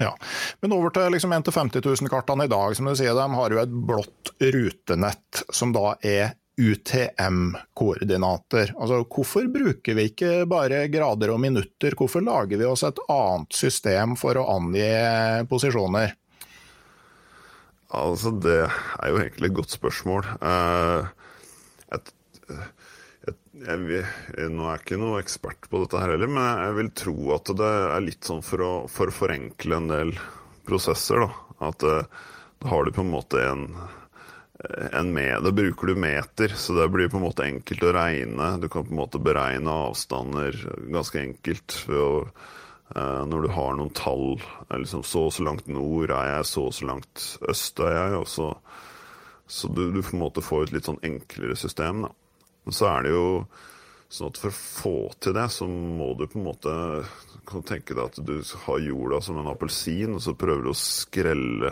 [0.00, 0.14] Ja,
[0.62, 2.76] Men over til liksom 1 50 000-kartene i dag.
[2.76, 8.74] som du sier, De har jo et blått rutenett som da er UTM-koordinater.
[8.76, 13.52] Altså, Hvorfor bruker vi ikke bare grader og minutter, hvorfor lager vi oss et annet
[13.56, 14.90] system for å angi
[15.50, 16.08] posisjoner?
[17.90, 20.22] Altså, Det er jo egentlig et godt spørsmål.
[20.44, 21.00] Uh,
[21.96, 22.06] et,
[23.26, 26.72] et, jeg, jeg, nå er jeg ikke noe ekspert på dette her heller, men jeg
[26.78, 30.10] vil tro at det er litt sånn for å, for å forenkle en del
[30.68, 31.18] prosesser.
[31.24, 31.30] da.
[31.70, 32.06] At uh,
[32.60, 33.62] da har du på en måte en,
[34.92, 38.48] en med, Da bruker du meter, så det blir på en måte enkelt å regne.
[38.60, 40.56] Du kan på en måte beregne avstander
[40.92, 42.10] ganske enkelt å
[42.96, 44.40] Eh, når du har noen tall
[44.74, 48.22] liksom Så og så langt nord er jeg, så og så langt øst er jeg.
[48.26, 48.50] Så,
[49.46, 52.06] så du, du, på en måte får et litt sånn enklere system.
[52.06, 52.14] Da.
[52.66, 53.26] Men så er det jo
[54.10, 56.72] sånn at for å få til det, så må du på en måte
[57.50, 58.36] kan tenke deg at du
[58.66, 61.70] har jorda som en appelsin, og så prøver du å skrelle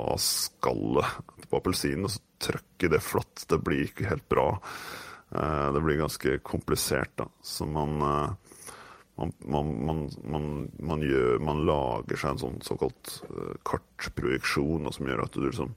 [0.00, 3.46] av skallet på appelsinen, og så trykke det flatt.
[3.50, 4.48] Det blir ikke helt bra.
[5.30, 7.28] Eh, det blir ganske komplisert, da.
[7.42, 8.56] Så man eh,
[9.16, 9.32] man,
[9.86, 15.32] man, man, man, gjør, man lager seg en sånn såkalt uh, kartprojeksjon som gjør at
[15.32, 15.70] du liksom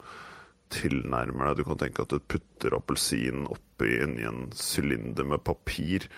[0.76, 6.10] tilnærmer deg Du kan tenke at du putter appelsinen oppi inni en sylinder med papir.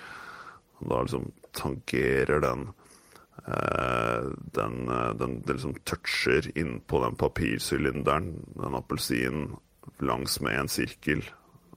[0.81, 2.71] Og da liksom tangerer den
[3.45, 9.55] den, uh, den, den liksom toucher innpå den papirsylinderen, den appelsinen,
[9.99, 11.23] langs med en sirkel.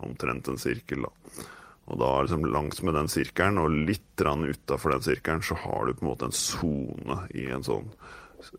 [0.05, 1.45] Omtrent en sirkel, da.
[1.85, 5.95] Og da liksom langs med den sirkelen og litt utafor den sirkelen, så har du
[5.95, 7.91] på en måte en sone i en sånn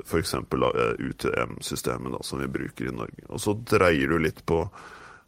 [0.06, 0.36] F.eks.
[0.99, 3.26] UTM-systemet som vi bruker i Norge.
[3.30, 4.64] Og så dreier du litt på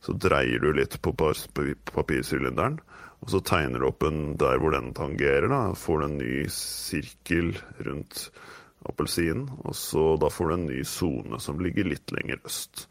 [0.08, 2.78] dreier du litt på papirsylinderen,
[3.20, 5.50] og så tegner du opp en der hvor den tangerer.
[5.50, 7.56] da, Får du en ny sirkel
[7.86, 8.30] rundt
[8.88, 12.86] appelsinen, og så da får du en ny sone som ligger litt lenger øst.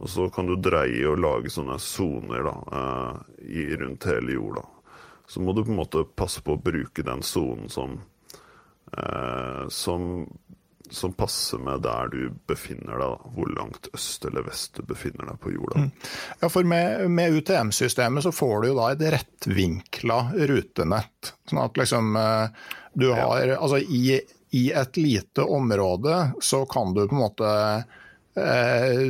[0.00, 4.62] Og så kan du dreie og lage sånne soner eh, rundt hele jorda.
[5.28, 7.98] Så må du på en måte passe på å bruke den sonen som,
[8.96, 10.24] eh, som,
[10.90, 12.20] som passer med der du
[12.50, 15.84] befinner deg, hvor langt øst eller vest du befinner deg på jorda.
[15.84, 15.90] Mm.
[16.40, 20.20] Ja, for Med, med UTM-systemet så får du jo da et rettvinkla
[20.50, 21.32] rutenett.
[21.50, 23.58] Sånn at liksom eh, du har ja.
[23.58, 24.20] Altså i,
[24.50, 27.52] i et lite område så kan du på en måte
[28.34, 29.06] eh,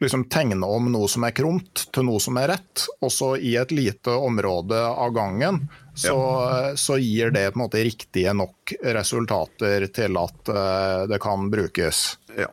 [0.00, 3.54] liksom tegne om noe som er kromt til noe som er rett, og så i
[3.60, 5.62] et lite område av gangen,
[5.94, 6.72] så, ja.
[6.80, 12.02] så gir det på en måte riktige nok resultater til at uh, det kan brukes.
[12.38, 12.48] Ja.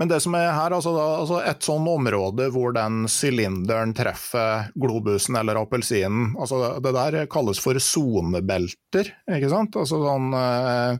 [0.00, 4.70] Men det som er her, altså, da, altså et sånn område hvor den sylinderen treffer
[4.72, 9.12] globusen eller appelsinen, altså det der kalles for sonebelter.
[9.28, 9.76] ikke sant?
[9.76, 10.98] Altså sånn uh, Eh,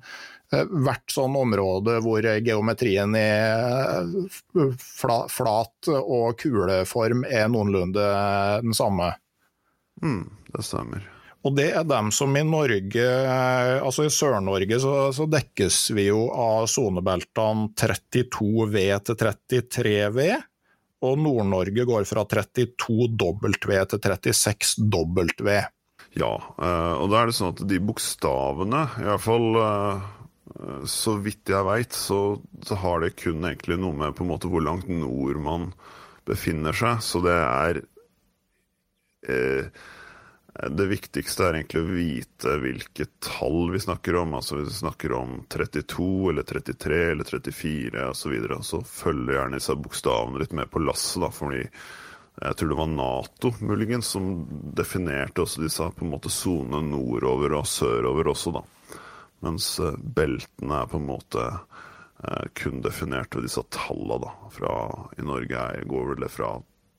[0.51, 4.75] hvert sånn område hvor geometrien i eh,
[5.31, 8.11] flat og kuleform er noenlunde
[8.65, 9.13] den samme.
[10.03, 11.07] Mm, det stemmer.
[11.41, 13.07] Og det er dem som i Norge,
[13.81, 20.29] altså i Sør-Norge så, så, dekkes vi jo av sonebeltene 32V til 33V.
[21.01, 25.53] Og Nord-Norge går fra 32W til 36W.
[26.19, 30.20] Ja, eh, og da er det sånn at de bokstavene, iallfall Eh,
[30.91, 34.51] så vidt jeg veit, så, så, har det kun egentlig noe med på en måte
[34.51, 35.71] hvor langt nord man
[36.29, 37.01] befinner seg.
[37.05, 37.81] Så det er
[39.31, 39.71] eh,
[40.69, 44.35] det viktigste er egentlig å vite hvilket tall vi snakker om.
[44.37, 49.39] Altså hvis vi snakker om 32 eller 33 eller 34 osv., så, videre, så følger
[49.39, 51.23] gjerne disse bokstavene litt med på lasset.
[51.23, 51.63] da, fordi
[52.41, 54.29] jeg tror det var Nato muligens som
[54.77, 58.67] definerte også disse på en måte sonene nordover og sørover også, da.
[59.45, 64.35] Mens eh, beltene er på en måte eh, kun definert ved disse tallene, da.
[64.53, 64.75] Fra,
[65.17, 66.55] I Norge går vel det fra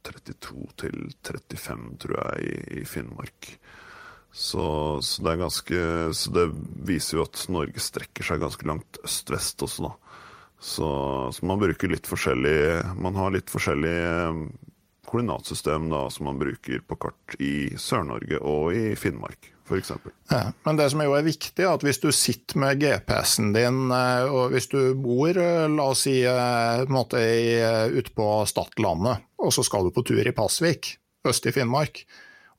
[0.07, 3.53] 32 til 35, tror jeg, i, i Finnmark.
[4.31, 4.63] Så,
[5.03, 5.79] så, det ganske
[6.15, 6.45] Så det
[6.87, 10.17] viser jo at Norge strekker seg ganske langt øst-vest også, da.
[10.61, 10.87] Så,
[11.35, 14.41] så, man bruker litt forskjellig Man har litt forskjellig eh,
[15.09, 19.91] koordinatsystem da, som man bruker på kart i Sør-Norge og i Finnmark f.eks.
[20.32, 23.84] Ja, men det som jo er viktig, er at hvis du sitter med GPS-en din,
[23.95, 26.84] eh, og hvis du bor eh, la oss si eh,
[27.91, 30.95] ute på Stadlandet, og så skal du på tur i Pasvik,
[31.28, 32.03] øst i Finnmark,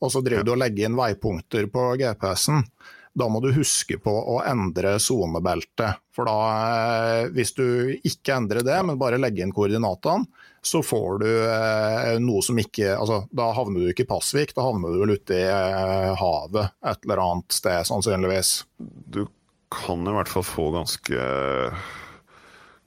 [0.02, 2.64] og så driver du og legger inn veipunkter på GPS-en,
[3.12, 6.00] da må du huske på å endre sonebeltet.
[6.16, 11.28] For da, hvis du ikke endrer det, men bare legger inn koordinatene, så får du
[11.50, 15.16] eh, noe som ikke altså, Da havner du ikke i Pasvik, da havner du vel
[15.16, 18.52] ute i eh, havet et eller annet sted, sannsynligvis.
[18.78, 19.24] Du
[19.72, 21.26] kan i hvert fall få ganske,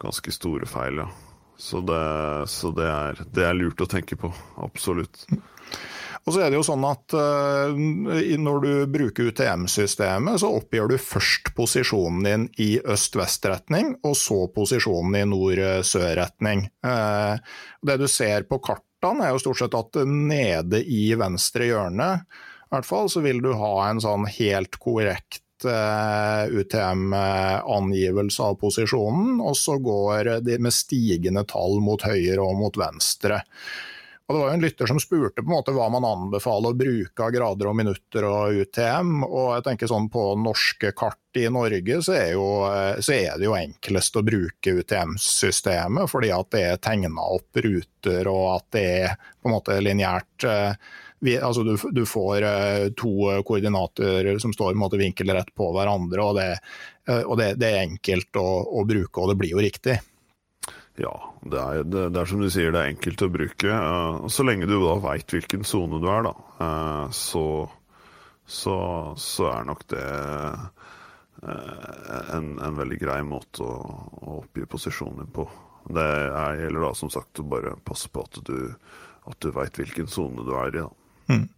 [0.02, 1.10] ganske store feil, ja.
[1.58, 2.00] Så, det,
[2.52, 4.32] så det, er, det er lurt å tenke på.
[4.64, 5.24] Absolutt.
[6.26, 7.70] Og så er det jo sånn at uh,
[8.42, 15.20] Når du bruker UTM-systemet, så oppgir du først posisjonen din i øst-vest-retning, og så posisjonen
[15.22, 16.66] i nord-sør-retning.
[16.86, 17.38] Uh,
[17.86, 22.10] det du ser på kartene, er jo stort sett at nede i venstre hjørne
[22.66, 29.38] i hvert fall, så vil du ha en sånn helt korrekt eh, UTM-angivelse av posisjonen,
[29.40, 33.44] og så går de med stigende tall mot høyre og mot venstre.
[34.26, 36.78] Og Det var jo en lytter som spurte på en måte hva man anbefaler å
[36.78, 39.20] bruke av grader og minutter og UTM.
[39.24, 42.48] og jeg tenker sånn På norske kart i Norge så er, jo,
[43.06, 48.30] så er det jo enklest å bruke UTM-systemet, fordi at det er tegna opp ruter
[48.32, 50.48] og at det er på en måte lineært.
[51.26, 53.14] Vi, altså du, du, får eh, to
[53.48, 56.50] koordinater som står måte vinkelrett på hverandre, og det,
[57.10, 58.50] eh, og det, det er enkelt å,
[58.80, 59.96] å bruke, og det blir jo riktig.
[60.96, 63.72] Ja, det er, det, det er, som du sier, det er enkelt å bruke.
[63.72, 67.46] Uh, så lenge du da veit hvilken sone du er, da, uh, så,
[68.48, 68.78] så,
[69.20, 70.64] så, er nok det uh,
[72.38, 73.76] en, en, veldig grei måte å,
[74.24, 75.50] å oppgi posisjonen din på.
[75.86, 78.58] Det er, gjelder da som sagt å bare passe på at du,
[79.28, 80.86] at du veit hvilken sone du er i.
[80.86, 81.36] da.
[81.36, 81.50] Mm.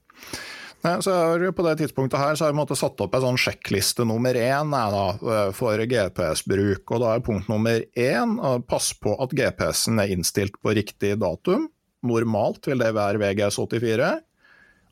[1.03, 1.13] Så
[1.53, 5.07] på det tidspunktet her så har jeg satt opp en sånn sjekkliste nummer én da,
[5.15, 6.83] eh, for GPS-bruk.
[6.91, 11.67] og Da er punkt nummer én pass på at GPS-en er innstilt på riktig datum.
[12.03, 14.21] Normalt vil det være VGS84.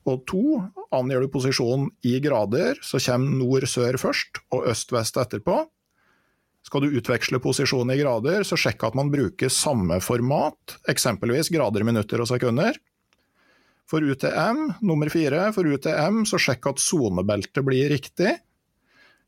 [0.05, 0.43] Og to,
[0.93, 5.63] angir du posisjonen i grader, så kommer nord-sør først og øst-vest etterpå.
[6.65, 11.85] Skal du utveksle posisjon i grader, så sjekk at man bruker samme format, eksempelvis grader,
[11.85, 12.77] minutter og sekunder.
[13.89, 18.33] For UTM, nummer fire, for UTM så sjekk at sonebeltet blir riktig.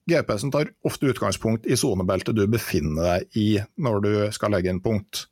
[0.07, 3.47] GPS-en tar ofte utgangspunkt i sonebeltet du befinner deg i
[3.83, 5.27] når du skal legge inn punkt.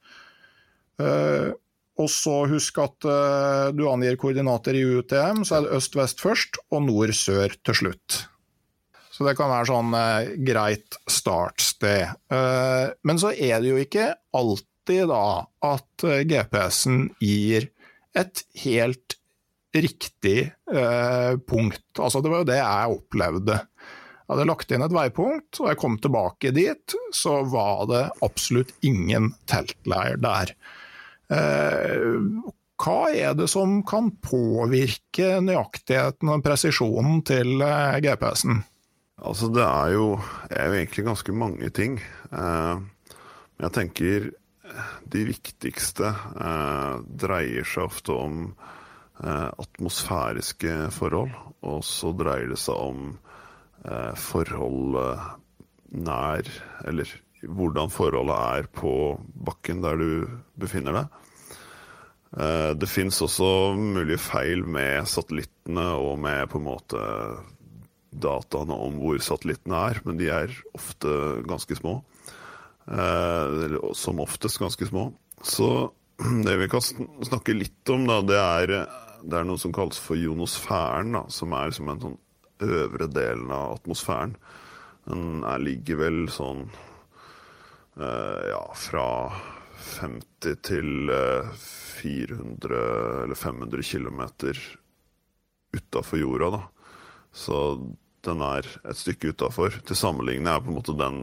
[0.99, 1.55] Uh,
[1.95, 6.59] og så husk at uh, du angir koordinater i UTM, så er det øst-vest først
[6.69, 8.21] og nord-sør til slutt.
[9.15, 12.19] Så det kan være sånn uh, greit startsted.
[12.27, 17.71] men så er det jo ikke alltid da at GPS-en gir
[18.17, 19.17] et helt
[19.75, 20.39] riktig
[20.71, 21.99] eh, punkt.
[21.99, 23.59] Altså, det var jo det jeg opplevde.
[24.25, 28.71] Jeg hadde lagt inn et veipunkt, og jeg kom tilbake dit, så var det absolutt
[28.87, 30.55] ingen teltleir der.
[31.33, 32.15] Eh,
[32.81, 38.63] hva er det som kan påvirke nøyaktigheten og presisjonen til eh, GPS-en?
[39.25, 40.07] Altså, det er jo,
[40.49, 41.99] er jo, egentlig ganske mange ting.
[42.35, 42.81] Eh,
[43.63, 44.27] jeg tenker
[45.11, 48.39] de viktigste eh, dreier seg ofte om
[49.23, 51.33] eh, atmosfæriske forhold.
[51.65, 53.05] Og så dreier det seg om
[53.85, 55.29] eh, forhold eh,
[55.95, 56.49] nær
[56.85, 57.11] Eller
[57.45, 58.91] hvordan forholdet er på
[59.47, 60.09] bakken der du
[60.59, 61.19] befinner deg.
[62.35, 67.03] Eh, det fins også mulige feil med satellittene og med på en måte
[68.15, 71.11] dataene om hvor satellittene er, men de er ofte
[71.47, 71.99] ganske små.
[72.85, 75.13] Eh, som oftest ganske små.
[75.41, 75.91] Så
[76.45, 76.81] det vi kan
[77.25, 78.75] snakke litt om, da, det er,
[79.25, 82.19] det er noe som kalles for jonosfæren, da, som er som en sånn
[82.65, 84.37] øvre delen av atmosfæren.
[85.09, 86.63] Den er, ligger vel sånn
[87.99, 89.07] eh, ja, fra
[89.99, 91.51] 50 til eh,
[91.99, 92.79] 400
[93.25, 94.23] eller 500 km
[95.75, 96.63] utafor jorda, da.
[97.35, 97.57] Så
[98.25, 99.75] den er et stykke utafor.
[99.85, 101.21] Til sammenligning er på en måte den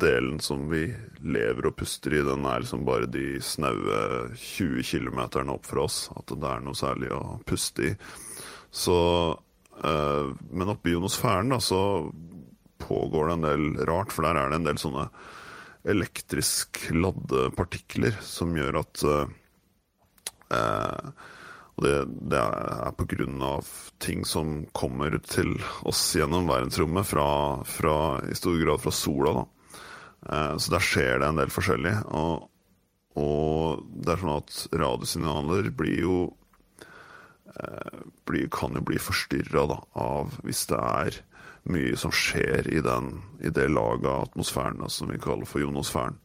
[0.00, 0.88] delen som vi
[1.26, 4.00] lever og puster i, den er liksom bare de snaue
[4.34, 5.20] 20 km
[5.54, 6.06] opp fra oss.
[6.16, 7.94] At det er noe særlig å puste i.
[8.70, 8.98] Så
[9.84, 11.80] øh, Men oppe i ionosfæren da, så
[12.82, 15.08] pågår det en del rart, for der er det en del sånne
[15.86, 19.26] elektrisk ladde partikler som gjør at øh,
[21.76, 21.96] og det,
[22.32, 23.66] det er av
[24.00, 25.52] ting som kommer til
[25.84, 27.28] oss gjennom verdensrommet, fra,
[27.68, 29.34] fra, i stor grad fra sola.
[29.36, 29.44] Da.
[30.32, 31.94] Eh, så der skjer det en del forskjellig.
[32.16, 32.48] Og,
[33.20, 36.18] og det er sånn at radiosignaler blir jo
[37.52, 39.68] eh, blir, kan jo bli forstyrra
[40.00, 41.22] av hvis det er
[41.66, 45.60] mye som skjer i, den, i det laget av atmosfæren da, som vi kaller for
[45.60, 46.16] jonosfæren.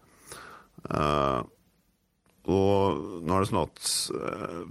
[0.87, 1.41] Eh,
[2.49, 4.61] og nå er det sånn at eh,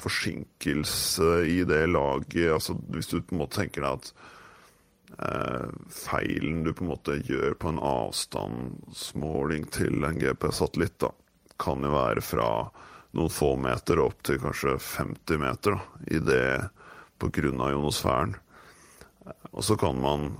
[0.00, 4.10] forsinkelse i det laget altså Hvis du på en måte tenker deg at
[5.28, 11.12] eh, feilen du på en måte gjør på en avstandsmåling til en GPS-satellitt, da,
[11.60, 12.50] kan jo være fra
[13.14, 16.44] noen få meter opp til kanskje 50 meter da, i det
[17.20, 18.34] av ionosfæren.
[19.52, 20.30] Og så kan man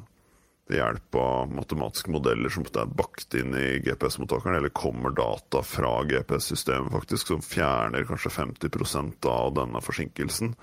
[0.70, 5.96] ved hjelp av matematiske modeller som er bakt inn i GPS-mottakeren, eller kommer data fra
[6.06, 10.54] GPS-systemet faktisk, som fjerner kanskje 50% av denne forsinkelsen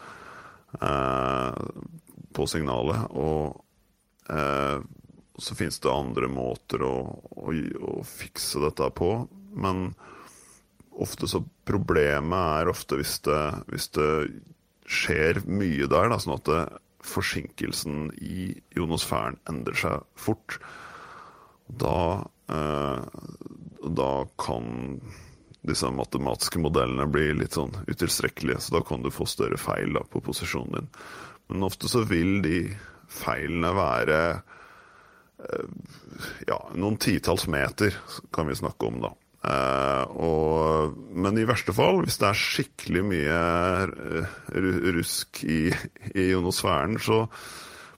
[0.80, 1.60] eh,
[2.38, 3.12] på signalet.
[3.20, 3.60] Og
[4.32, 4.80] eh,
[5.38, 6.96] så finnes det andre måter å,
[7.36, 7.52] å,
[7.92, 9.12] å, fikse dette på,
[9.60, 9.92] men
[10.98, 14.12] ofte så problemet er ofte hvis det, hvis det
[14.88, 16.62] skjer mye der, da, sånn at det
[17.08, 20.60] forsinkelsen i ionosfæren endrer seg fort.
[21.68, 23.06] Da, eh,
[23.88, 25.00] da kan
[25.68, 30.04] disse matematiske modellene bli litt sånn utilstrekkelige, så da kan du få større feil da,
[30.08, 30.92] på posisjonen din.
[31.48, 32.62] Men ofte så vil de
[33.12, 35.68] feilene være eh,
[36.48, 37.96] ja, noen titalls meter,
[38.36, 39.14] kan vi snakke om da.
[39.48, 43.36] Uh, og, men i verste fall, hvis det er skikkelig mye
[43.88, 44.32] uh,
[44.98, 45.70] rusk i,
[46.12, 47.24] i ionosfæren, så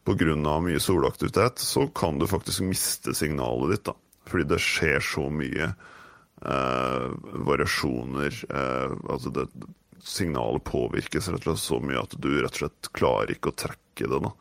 [0.05, 0.35] pga.
[0.35, 3.89] mye solaktivitet, så kan du faktisk miste signalet ditt.
[3.89, 3.95] da.
[4.29, 7.07] Fordi det skjer så mye uh,
[7.49, 8.43] variasjoner.
[9.09, 9.47] altså det,
[10.05, 13.57] signalet påvirkes rett og slett så mye at du rett og slett klarer ikke å
[13.65, 14.21] trekke det.
[14.27, 14.33] da.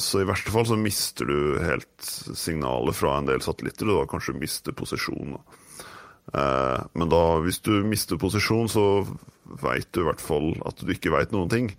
[0.00, 2.08] Så i verste fall så mister du helt
[2.38, 5.42] signalet fra en del satellitter, og da kanskje mister posisjonen.
[6.32, 8.86] Eh, men da, hvis du mister posisjon, så
[9.60, 11.70] veit du i hvert fall at du ikke veit noen ting.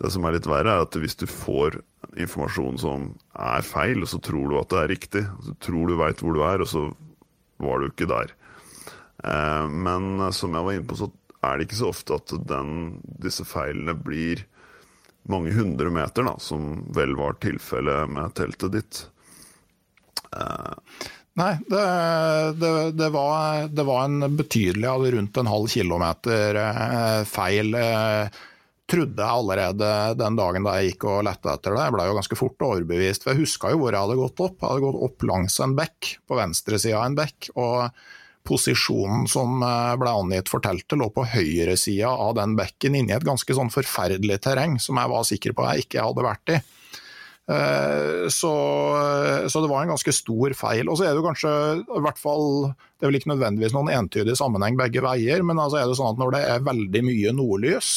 [0.00, 1.80] Det som er litt verre, er at hvis du får
[2.20, 5.98] informasjon som er feil, og så tror du at det er riktig, så tror du
[5.98, 6.86] veit hvor du er, og så
[7.62, 8.34] var du ikke der.
[9.24, 11.10] Eh, men som jeg var inne på, så
[11.44, 14.46] er det ikke så ofte at den, disse feilene blir
[15.30, 19.04] mange hundre meter, da, som vel var tilfellet med teltet ditt.
[21.34, 21.84] Nei, det,
[22.62, 27.74] det, det, var, det, var, en betydelig, rundt en halv kilometer eh, feil.
[27.74, 28.42] Eh,
[28.90, 29.88] trodde jeg allerede
[30.20, 31.86] den dagen da jeg gikk og lette etter det.
[31.88, 34.60] Jeg ble jo ganske fort overbevist, for jeg huska jo hvor jeg hadde gått opp.
[34.60, 37.50] Jeg hadde gått opp langs en bekk, på venstresida av en bekk.
[37.58, 38.04] og
[38.44, 43.26] Posisjonen som eh, ble angitt for teltet, lå på høyresida av den bekken, inni et
[43.26, 46.62] ganske sånn forferdelig terreng som jeg var sikker på jeg ikke hadde vært i.
[47.50, 48.52] Eh, så,
[49.48, 50.88] så, det var en ganske stor feil.
[50.88, 51.52] Og så er det jo kanskje,
[51.84, 52.46] i hvert fall,
[52.96, 56.14] det er vel ikke nødvendigvis noen entydig sammenheng begge veier, men altså er det sånn
[56.14, 57.92] at når det er veldig mye nordlys,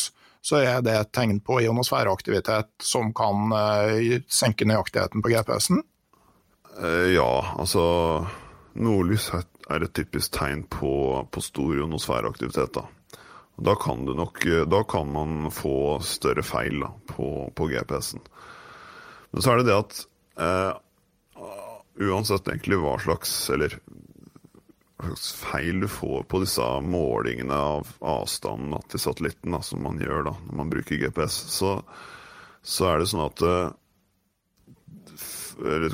[0.47, 5.81] så er det et tegn på ionosfæreaktivitet som kan uh, senke nøyaktigheten på GPS-en?
[7.11, 7.81] Ja, altså
[8.77, 12.77] Nordlys er et typisk tegn på, på stor ionosfæreaktivitet.
[12.77, 12.85] Da.
[13.57, 18.21] Da kan, nok, da kan man få større feil da, på, på GPS-en.
[19.31, 19.93] Men så er det det at
[20.41, 20.73] uh,
[21.97, 23.77] uansett egentlig hva slags eller
[24.97, 29.99] hva slags feil du får på disse målingene av avstanden til satellitten, da, som man
[30.01, 31.75] gjør da, når man bruker GPS, så,
[32.65, 33.69] så er det sånn at uh,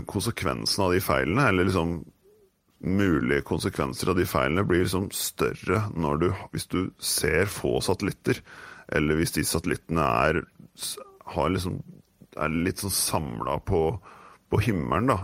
[0.08, 2.02] konsekvensen av de feilene, eller liksom
[2.84, 5.86] mulige konsekvenser av de feilene, blir liksom større
[6.20, 8.42] du, hvis du ser få satellitter,
[8.92, 10.42] eller hvis de satellittene er,
[11.34, 11.80] har liksom
[12.38, 13.86] er litt sånn samla på,
[14.50, 15.20] på, himmelen, da.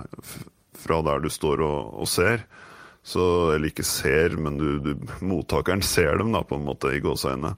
[0.80, 2.46] Fra der du står og, og ser.
[3.04, 3.24] Så,
[3.56, 4.94] eller ikke ser, men du, du,
[5.26, 7.56] mottakeren ser dem, da, på en måte, i gåseøynene.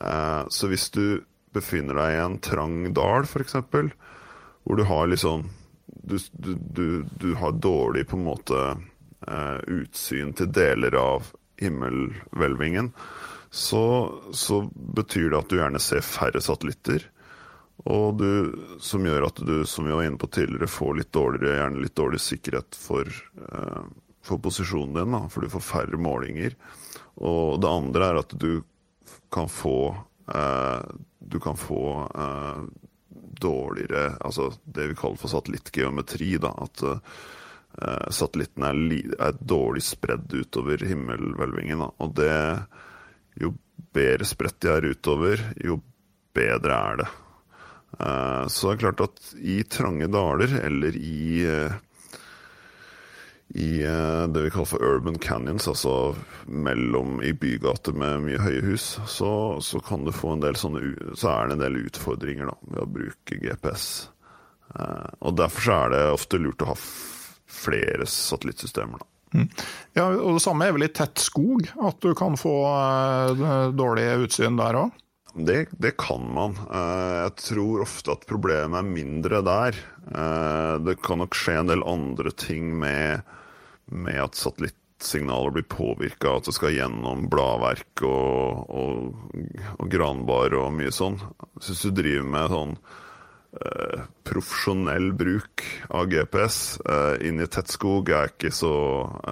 [0.00, 1.04] Eh, så hvis du
[1.52, 3.58] befinner deg i en trang dal, f.eks.,
[4.62, 5.48] hvor du har litt sånn
[6.02, 8.60] du, du, du, har dårlig på en måte
[9.28, 12.92] eh, utsyn til deler av himmelhvelvingen,
[13.50, 13.84] så,
[14.32, 17.04] så, betyr det at du gjerne ser færre satellitter.
[17.90, 18.28] Og du,
[18.78, 21.96] som gjør at du, som vi var inne på tidligere, får litt dårligere, gjerne litt
[21.98, 23.08] dårlig sikkerhet for,
[23.48, 23.82] eh,
[24.22, 26.54] for posisjonen din, da, for du får færre målinger.
[27.26, 28.62] Og det andre er at du
[29.32, 29.96] kan få
[30.34, 30.80] eh,
[31.18, 32.62] Du kan få eh,
[33.40, 36.52] dårligere Altså det vi kaller for satellittgeometri, da.
[36.64, 38.78] At eh, satellitten er,
[39.18, 41.82] er dårlig spredd utover himmelhvelvingen.
[41.98, 42.36] Og det
[43.40, 43.54] Jo
[43.92, 45.80] bedre spredt de er utover, jo
[46.36, 47.06] bedre er det.
[48.02, 51.80] Eh, så det er klart at i trange daler, eller i eh,
[53.52, 56.14] i eh, det vi kaller for urban canyons, altså
[56.48, 60.80] mellom i bygater med mye høye hus, så, så, kan du få en del sånne,
[61.20, 63.90] så er det en del utfordringer da, ved å bruke GPS.
[65.20, 69.04] Og Derfor så er det ofte lurt å ha flere satellittsystemer.
[69.04, 69.10] da.
[69.36, 69.50] Mm.
[70.00, 72.56] Ja, og Det samme er vel i tett skog, at du kan få
[73.76, 74.96] dårlig utsyn der òg?
[75.32, 76.58] Det, det, kan man.
[76.68, 79.78] Uh, jeg tror ofte at problemet er mindre der.
[80.10, 83.22] Uh, det kan nok skje en del andre ting med
[83.92, 89.36] med at satellittsignaler blir påvirka, at det skal gjennom bladverk og, og,
[89.76, 91.18] og, granbar og mye sånn.
[91.58, 92.74] Hvis du driver med sånn
[93.60, 98.32] eh, profesjonell bruk av GPS eh, inn i tettskog, er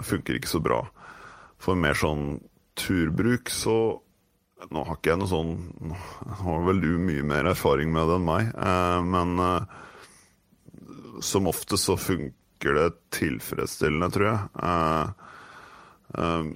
[0.06, 0.84] funker ikke så bra.
[1.60, 2.40] For mer sånn
[2.80, 4.00] turbruk så
[4.68, 5.54] Nå har ikke jeg noe sånn
[5.88, 6.00] Nå
[6.42, 9.78] har vel du mye mer erfaring med det enn meg, eh, men eh,
[11.24, 14.38] som ofte så funker det tilfredsstillende, tror jeg.
[16.16, 16.54] Uh,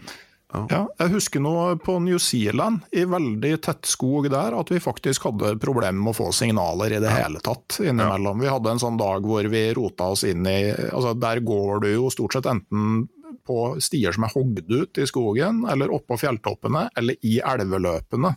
[0.55, 0.63] ja.
[0.71, 0.81] ja.
[0.99, 5.57] jeg husker nå på New Zealand, i veldig tett skog der, at vi faktisk hadde
[5.63, 7.25] problemer med å få signaler i det ja.
[7.25, 8.41] hele tatt innimellom.
[8.41, 8.45] Ja.
[8.45, 11.91] Vi hadde en sånn dag hvor vi rota oss inn i altså Der går du
[11.93, 13.05] jo stort sett enten
[13.47, 18.35] på stier som er hogd ut i skogen, eller oppå fjelltoppene, eller i elveløpene.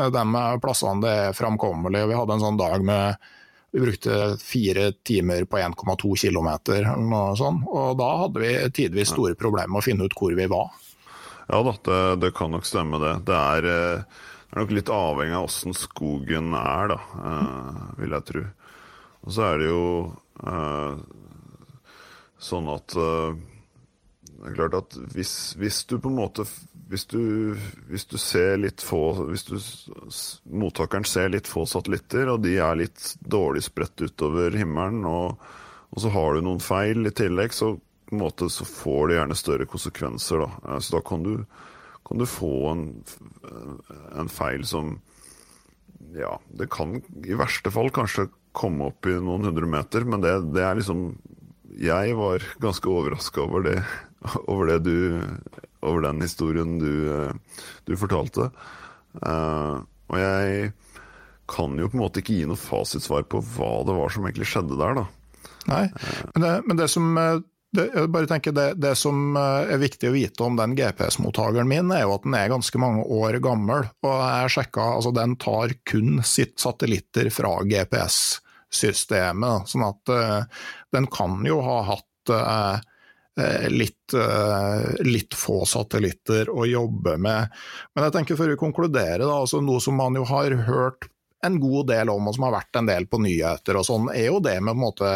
[0.00, 0.24] De
[0.62, 2.06] plassene det er framkommelig.
[2.08, 3.30] Vi hadde en sånn dag med
[3.72, 6.48] vi brukte fire timer på 1,2 km,
[7.70, 10.72] og da hadde vi tidvis store problemer med å finne ut hvor vi var.
[11.50, 13.14] Ja da, det, det kan nok stemme det.
[13.26, 14.02] Det er, eh,
[14.50, 16.98] det er nok litt avhengig av åssen skogen er, da,
[17.30, 18.44] eh, vil jeg tro.
[19.26, 19.86] Og så er det jo
[20.46, 21.00] eh,
[22.50, 22.98] sånn at
[24.40, 26.46] det er klart at hvis, hvis, du på en måte
[26.88, 27.20] hvis du,
[27.90, 29.56] hvis du ser litt få Hvis du,
[30.48, 35.36] mottakeren ser litt få satellitter, og de er litt dårlig spredt utover himmelen, og,
[35.90, 37.74] og, så har du noen feil i tillegg, så,
[38.16, 40.42] måte, så får det gjerne større konsekvenser.
[40.42, 40.50] Da.
[40.64, 41.34] Eh, så da kan du,
[42.08, 42.84] kan du få en,
[44.16, 44.96] en feil som
[46.16, 50.32] Ja, det kan i verste fall kanskje komme opp i noen hundre meter, men det,
[50.56, 51.12] det er liksom
[51.78, 53.82] Jeg var ganske overraska over det
[54.46, 55.22] over, du,
[55.80, 57.32] over den historien du, eh,
[57.84, 58.50] du fortalte.
[59.26, 60.72] Uh, og jeg
[61.50, 64.50] kan jo på en måte ikke gi noe fasitsvar på hva det var som egentlig
[64.50, 65.06] skjedde der, da.
[65.70, 65.86] Nei,
[66.34, 67.40] men det, men det som eh,
[67.76, 71.92] det, jeg bare tenker det, det, som er viktig å vite om den GPS-mottakeren min,
[71.94, 73.86] er jo at den er ganske mange år gammel.
[74.02, 79.70] og jeg sjekka, altså Den tar kun sitt satellitter fra GPS-systemet.
[79.70, 80.64] sånn at uh,
[80.96, 82.89] den kan jo ha hatt uh, Eh,
[83.70, 87.52] litt, eh, litt, få satellitter å jobbe med.
[87.94, 91.08] Men jeg tenker før vi konkluderer, da, altså noe som man jo har hørt
[91.46, 94.28] en god del om, og som har vært en del på nyheter og sånn, er
[94.28, 95.12] jo det med på en måte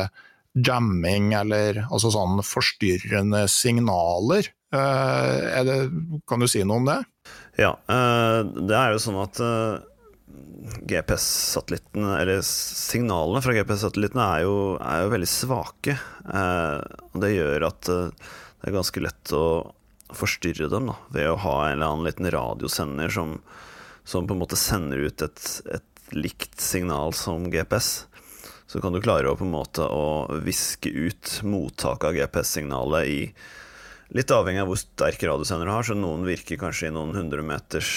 [0.54, 4.48] jamming eller altså sånn forstyrrende signaler.
[4.74, 5.80] Eh, det,
[6.30, 7.00] kan du si noe om det?
[7.60, 9.38] Ja, det er jo sånn at
[10.84, 14.48] GPS-satellittene, eller signalene fra GPS-satellittene, er,
[14.80, 15.96] er, jo veldig svake.
[16.24, 16.78] Eh,
[17.12, 18.30] og det gjør at eh,
[18.60, 19.46] det er ganske lett å
[20.14, 23.36] forstyrre dem da, ved å ha en eller annen liten radiosender som,
[24.08, 28.06] som på en måte sender ut et, et likt signal som GPS.
[28.66, 33.20] Så kan du klare å på en måte å viske ut mottaket av GPS-signalet i
[34.14, 37.42] Litt avhengig av hvor sterk radiosender du har, så noen virker kanskje i noen hundre
[37.42, 37.88] meters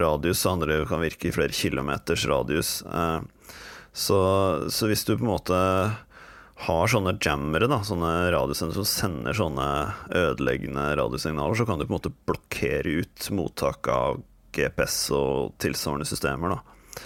[0.00, 2.82] radius, andre kan virke i flere kilometers radius.
[2.82, 3.20] Eh,
[3.92, 4.18] så,
[4.68, 5.58] så, hvis du på en måte
[6.64, 9.66] har sånne jammere, da, sånne radiosendere som sender sånne
[10.14, 14.22] ødeleggende radiosignaler, så kan du på en måte blokkere ut mottak av
[14.54, 16.56] GPS og tilsvarende systemer.
[16.56, 17.04] Da.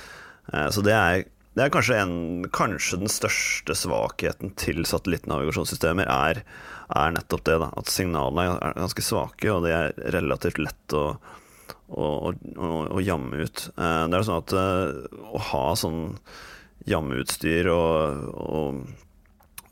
[0.52, 6.44] Eh, så det er, det er kanskje, en, kanskje, den største svakheten til satellittnavigasjonssystemer er,
[6.96, 7.58] er nettopp det.
[7.64, 11.10] Da, at signalene er ganske svake, og det er relativt lett å
[11.88, 13.68] å, å, å jamme ut.
[13.76, 16.02] Eh, det er sånn at eh, å ha sånn
[16.88, 18.80] jammeutstyr og, og,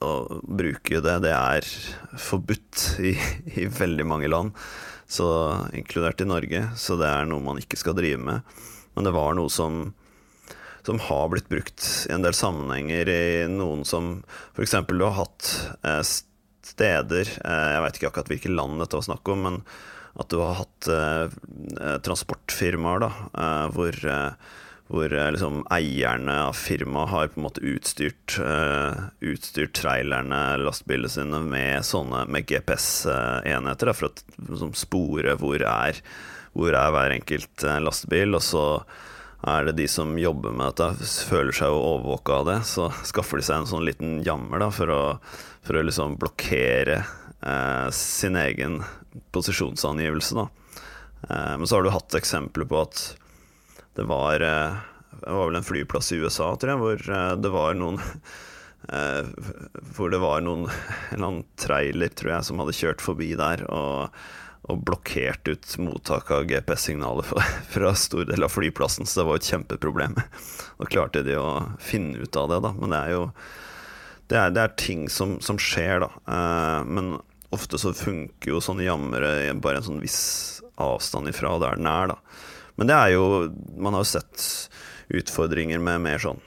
[0.04, 1.68] og, bruke det, det er
[2.20, 3.14] forbudt i,
[3.56, 4.56] i, veldig mange land,
[5.08, 5.28] så,
[5.76, 6.64] inkludert i Norge.
[6.76, 8.58] Så det er noe man ikke skal drive med.
[8.96, 9.90] Men det var noe som,
[10.86, 14.16] som har blitt brukt i en del sammenhenger i noen som
[14.56, 14.78] f.eks.
[14.88, 15.52] du har hatt
[15.84, 16.00] eh,
[16.66, 19.60] steder Jeg veit ikke akkurat hvilke land dette var snakk om, men
[20.16, 24.54] at du har hatt eh, transportfirmaer da, eh, hvor, eh,
[24.88, 28.38] hvor eh, liksom eierne av firmaet har på en måte utstyrt,
[29.20, 34.14] utstyrt trailerne, lastebilene sine, med med GPS-enheter for å
[34.48, 36.00] liksom, spore hvor er,
[36.56, 38.34] hvor er hver enkelt lastebil.
[38.38, 38.66] og så
[39.46, 43.40] er det de som jobber med dette, føler seg jo overvåka av det, så skaffer
[43.40, 45.02] de seg en sånn liten jammer da, for å,
[45.66, 47.14] for å liksom blokkere eh,
[47.92, 48.80] sin egen
[49.30, 50.34] posisjonsangivelse.
[50.34, 50.48] Da.
[51.30, 53.04] Eh, men så har du hatt eksempler på at
[53.96, 54.76] det var eh,
[55.20, 58.00] Det var vel en flyplass i USA, tror jeg, hvor eh, det var noen
[58.92, 59.28] eh,
[59.96, 63.68] hvor det var noen en eller annen trailer, tror jeg, som hadde kjørt forbi der.
[63.70, 64.26] og
[64.66, 67.28] og blokkert ut mottak av GPS-signaler
[67.70, 70.16] fra stor del av flyplassen, så det var et kjempeproblem.
[70.18, 72.72] Da klarte de å finne ut av det, da.
[72.74, 73.20] Men det er jo
[74.30, 76.10] det er, det er ting som, som, skjer, da.
[76.26, 77.14] Eh, men
[77.54, 80.20] ofte så funker jo sånne jammere bare en sånn viss
[80.82, 82.18] avstand ifra der den er, da.
[82.76, 83.26] Men det er jo
[83.80, 84.42] Man har jo sett
[85.16, 86.42] utfordringer med mer sånn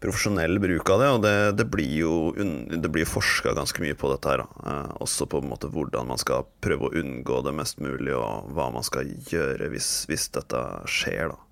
[0.00, 1.08] profesjonell bruk av det.
[1.12, 4.44] Og det, det blir jo det blir forska ganske mye på dette her.
[4.64, 8.50] Eh, også på en måte hvordan man skal prøve å unngå det mest mulig, og
[8.56, 11.34] hva man skal gjøre hvis, hvis dette skjer.
[11.34, 11.49] da.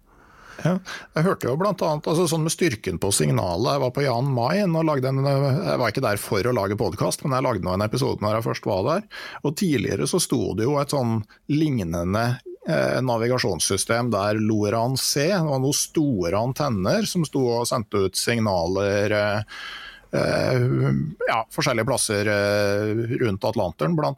[0.59, 0.75] Ja,
[1.15, 3.77] jeg hørte jo blant annet, altså sånn med styrken på signalet.
[3.77, 6.79] Jeg var på Jan Mayen og lagde en Jeg var ikke der for å lage
[6.79, 9.09] podkast, men jeg lagde nå en episode når jeg først var der.
[9.45, 11.21] Og Tidligere så sto det jo et sånn
[11.53, 12.25] lignende
[12.67, 18.19] eh, navigasjonssystem der Loran C, det var noen store antenner som sto og sendte ut
[18.19, 19.61] signaler eh,
[20.09, 20.89] Uh,
[21.29, 24.13] ja, forskjellige plasser uh, rundt Atlanteren, bl.a.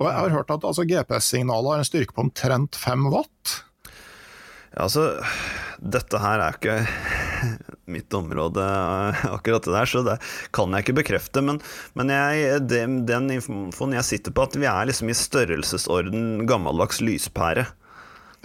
[0.00, 3.52] Og jeg har hørt at altså, GPS-signalet har en styrke på omtrent 5 watt.
[4.76, 5.06] Ja, altså,
[5.80, 6.74] dette her er ikke
[7.94, 8.64] mitt område,
[9.30, 10.16] akkurat det der, så det
[10.56, 11.40] kan jeg ikke bekrefte.
[11.44, 11.62] Men,
[11.96, 17.00] men jeg, det, den infoen jeg sitter på, at vi er liksom i størrelsesorden gammeldags
[17.00, 17.64] lyspære.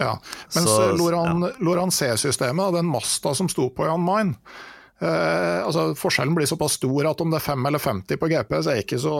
[0.00, 0.16] Ja,
[0.56, 1.52] mens så, Loran, ja.
[1.60, 4.38] Loran C-systemet, den masta som sto på Jan Mine,
[5.02, 8.68] Eh, altså Forskjellen blir såpass stor at om det er 5 eller 50 på GPS
[8.70, 9.14] er ikke så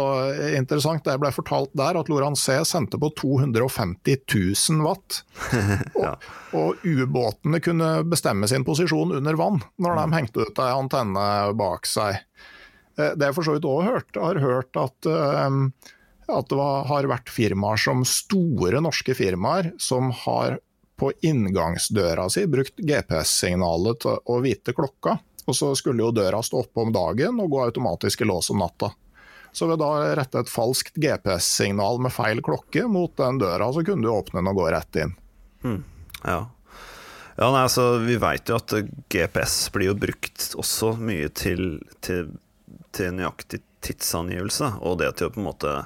[0.54, 1.02] interessant.
[1.08, 5.22] Det ble fortalt der at Loran C sendte på 250 000 watt.
[6.04, 6.14] ja.
[6.54, 11.26] Og, og ubåtene kunne bestemme sin posisjon under vann når de hengte ut ei antenne
[11.58, 12.20] bak seg.
[13.00, 15.90] Uh, det jeg for så vidt òg hørt, har hørt at, uh,
[16.30, 20.60] at det var, har vært firmaer som store norske firmaer som har
[21.02, 25.16] på inngangsdøra si brukt GPS-signalet til å vite klokka.
[25.45, 28.62] Og så skulle jo døra stå oppe om dagen og gå automatisk i lås om
[28.62, 28.93] natta.
[29.53, 34.07] Så ved da rette et falskt GPS-signal med feil klokke mot den døra, så kunne
[34.07, 35.12] du åpne den og gå rett inn.
[35.62, 35.82] Hmm.
[36.22, 36.38] Ja.
[37.36, 38.72] ja nei, altså, vi veit jo at
[39.12, 42.32] GPS blir jo brukt også mye til, til,
[42.97, 45.76] til nøyaktig tidsangivelse, og det til å på en måte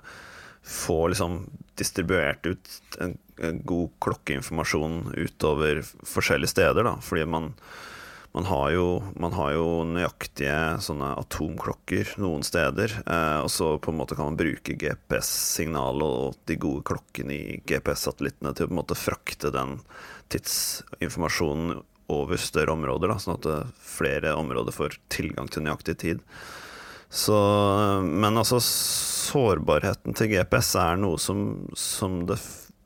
[0.66, 1.40] få liksom
[1.78, 2.70] distribuert ut
[3.02, 7.50] en, en god klokkeinformasjon utover forskjellige steder, da, fordi man
[8.36, 12.92] man har, jo, man har jo, nøyaktige sånne atomklokker noen steder.
[13.08, 17.56] Eh, og så på en måte kan man bruke GPS-signalet og de gode klokkene i
[17.64, 19.78] GPS-satellittene til å på en måte frakte den
[20.34, 21.80] tidsinformasjonen
[22.12, 26.20] over større områder, da, sånn at eh, flere områder får tilgang til nøyaktig tid.
[27.08, 27.40] Så,
[28.04, 32.36] men altså, sårbarheten til GPS er noe som, som det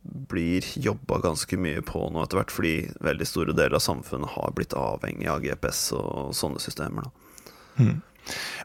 [0.03, 2.75] blir jobba ganske mye på nå etter hvert, fordi
[3.05, 7.09] veldig store deler av samfunnet har blitt avhengig av GPS og sånne systemer.
[7.09, 7.51] da.
[7.81, 7.99] Mm.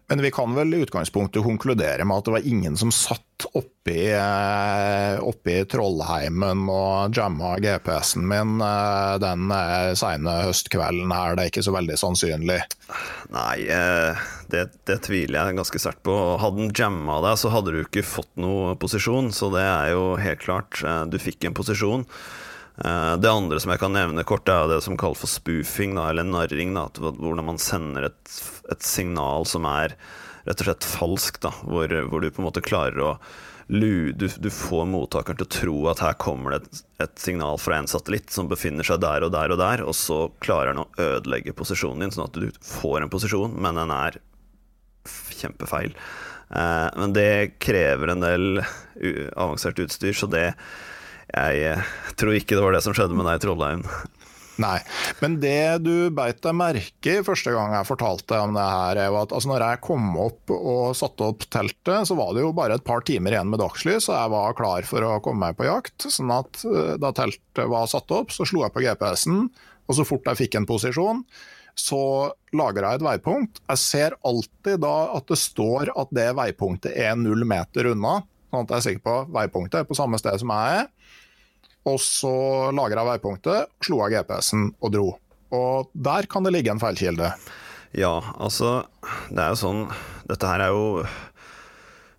[0.08, 3.22] Men vi kan vel i utgangspunktet konkludere med at det var ingen som satt
[3.58, 11.36] oppi, eh, oppi Trollheimen og jamma GPS-en min eh, den eh, seine høstkvelden her.
[11.36, 12.62] Det er ikke så veldig sannsynlig.
[13.34, 13.58] Nei,
[14.54, 16.16] det, det tviler jeg ganske sterkt på.
[16.42, 20.10] Hadde den jamma deg, så hadde du ikke fått noe posisjon, så det er jo
[20.22, 20.84] helt klart.
[21.10, 22.06] Du fikk en posisjon.
[22.76, 26.76] Det andre som jeg kan nevne kort, er det som kalles for spoofing, eller narring.
[26.78, 28.36] Da, hvordan man sender et,
[28.72, 29.96] et, signal som er
[30.46, 31.42] rett og slett falskt.
[31.46, 33.12] Da, hvor, hvor, du på en måte klarer å
[33.68, 37.80] du, du, får mottakeren til å tro at her kommer det et, et, signal fra
[37.80, 40.90] en satellitt som befinner seg der og der og der, og så klarer den å
[41.02, 44.20] ødelegge posisjonen din, sånn at du får en posisjon, men den er
[45.40, 45.98] kjempefeil.
[46.54, 48.62] Eh, men det krever en del
[49.34, 50.52] avansert utstyr, så det
[51.34, 53.84] jeg eh, tror ikke det var det som skjedde med deg i Trollheim.
[54.62, 54.78] Nei,
[55.20, 59.18] men det du beit deg merke i første gang jeg fortalte om det her, er
[59.20, 62.78] at altså når jeg kom opp og satte opp teltet, så var det jo bare
[62.80, 65.68] et par timer igjen med dagslys, og jeg var klar for å komme meg på
[65.68, 66.08] jakt.
[66.08, 69.50] sånn at uh, da teltet var satt opp, så slo jeg på GPS-en,
[69.86, 71.20] Og så fort jeg fikk en posisjon,
[71.78, 73.60] så lager jeg et veipunkt.
[73.68, 78.66] Jeg ser alltid da at det står at det veipunktet er null meter unna, sånn
[78.66, 80.90] at jeg er sikker på veipunktet er på samme sted som jeg er.
[81.86, 82.34] Og så
[82.74, 85.06] lagra veipunktet, slo av GPS-en og dro.
[85.54, 87.30] Og der kan det ligge en feilkilde.
[87.96, 88.88] Ja, altså
[89.30, 89.82] Det er jo sånn
[90.28, 91.06] Dette her er jo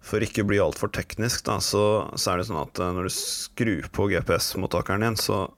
[0.06, 3.08] For ikke å bli altfor teknisk, da, så, så, er det sånn at eh, når
[3.08, 5.48] du skrur på GPS-mottakeren din, så,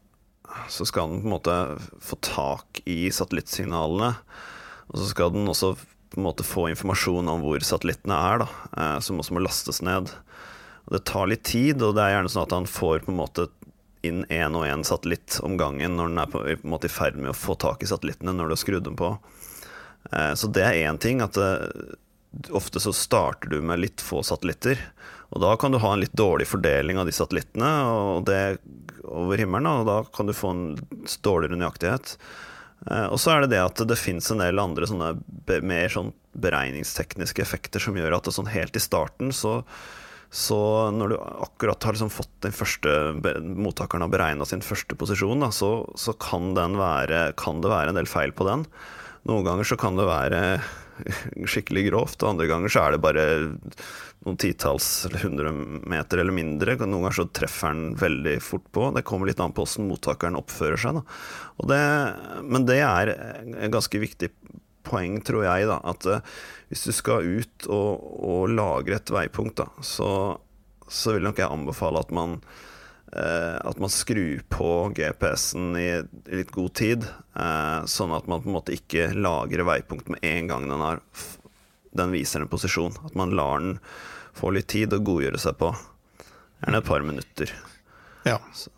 [0.73, 1.57] så, skal den på en måte
[2.01, 4.15] få tak i satellittsignalene.
[4.89, 8.49] Og så skal den også på en måte få informasjon om hvor satellittene er, da,
[8.73, 10.15] eh, som også må lastes ned.
[10.89, 13.21] Og det tar litt tid, og det er gjerne sånn at han får på en
[13.21, 13.51] måte
[14.07, 17.19] inn én og én satellitt om gangen når den er på, på måte i ferd
[17.19, 19.15] med å få tak i satellittene når du har skrudd dem på.
[20.13, 21.23] Eh, så det er én ting.
[21.25, 21.67] at eh,
[22.55, 24.81] Ofte så starter du med litt få satellitter.
[25.33, 28.59] Og da kan du ha en litt dårlig fordeling av de satellittene og det
[29.09, 29.81] over himmelen.
[29.81, 30.67] Og da kan du få en
[31.25, 32.17] dårligere nøyaktighet.
[32.87, 35.15] Eh, og så er det det at det fins en del andre sånne
[35.67, 39.63] mer sånn beregningstekniske effekter som gjør at sånn helt i starten så
[40.31, 40.59] så
[40.93, 42.91] når du akkurat har liksom fått den første
[43.41, 48.01] mottakeren har beregna sin første posisjon, da, så, så kan, være, kan, det være en
[48.01, 48.67] del feil på den.
[49.29, 50.43] Noen ganger så kan det være
[51.53, 53.25] skikkelig grovt, og andre ganger så er det bare
[54.27, 55.53] noen titalls eller hundre
[55.89, 56.77] meter eller mindre.
[56.83, 58.89] Noen ganger så treffer den veldig fort på.
[58.97, 61.01] Det kommer litt an på hvordan mottakeren oppfører seg.
[61.73, 61.83] Det,
[62.45, 64.35] men det er en ganske viktig
[64.89, 66.41] poeng, tror jeg, da, at uh,
[66.71, 70.11] hvis du skal ut og, og lagre et veipunkt, da, så,
[70.89, 76.39] så, vil nok jeg anbefale at man uh, at man skrur på GPS-en i, i,
[76.41, 77.09] litt god tid,
[77.39, 81.05] uh, sånn at man på en måte ikke lagrer veipunkt med en gang den, har,
[81.97, 82.97] den viser en posisjon.
[83.05, 83.79] At man lar den
[84.39, 85.73] få litt tid å godgjøre seg på.
[86.63, 87.55] Gjerne et par minutter.
[88.27, 88.39] Ja.
[88.55, 88.71] Så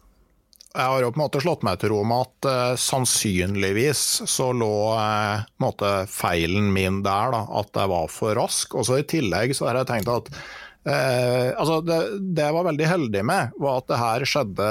[0.71, 4.53] jeg har jo på en måte slått meg til ro med at uh, sannsynligvis så
[4.55, 8.77] lå uh, måte, feilen min der, da, at jeg var for rask.
[8.79, 12.69] Og så I tillegg så har jeg tenkt at uh, altså det, det, jeg var
[12.69, 14.69] veldig heldig med, var at det her skjedde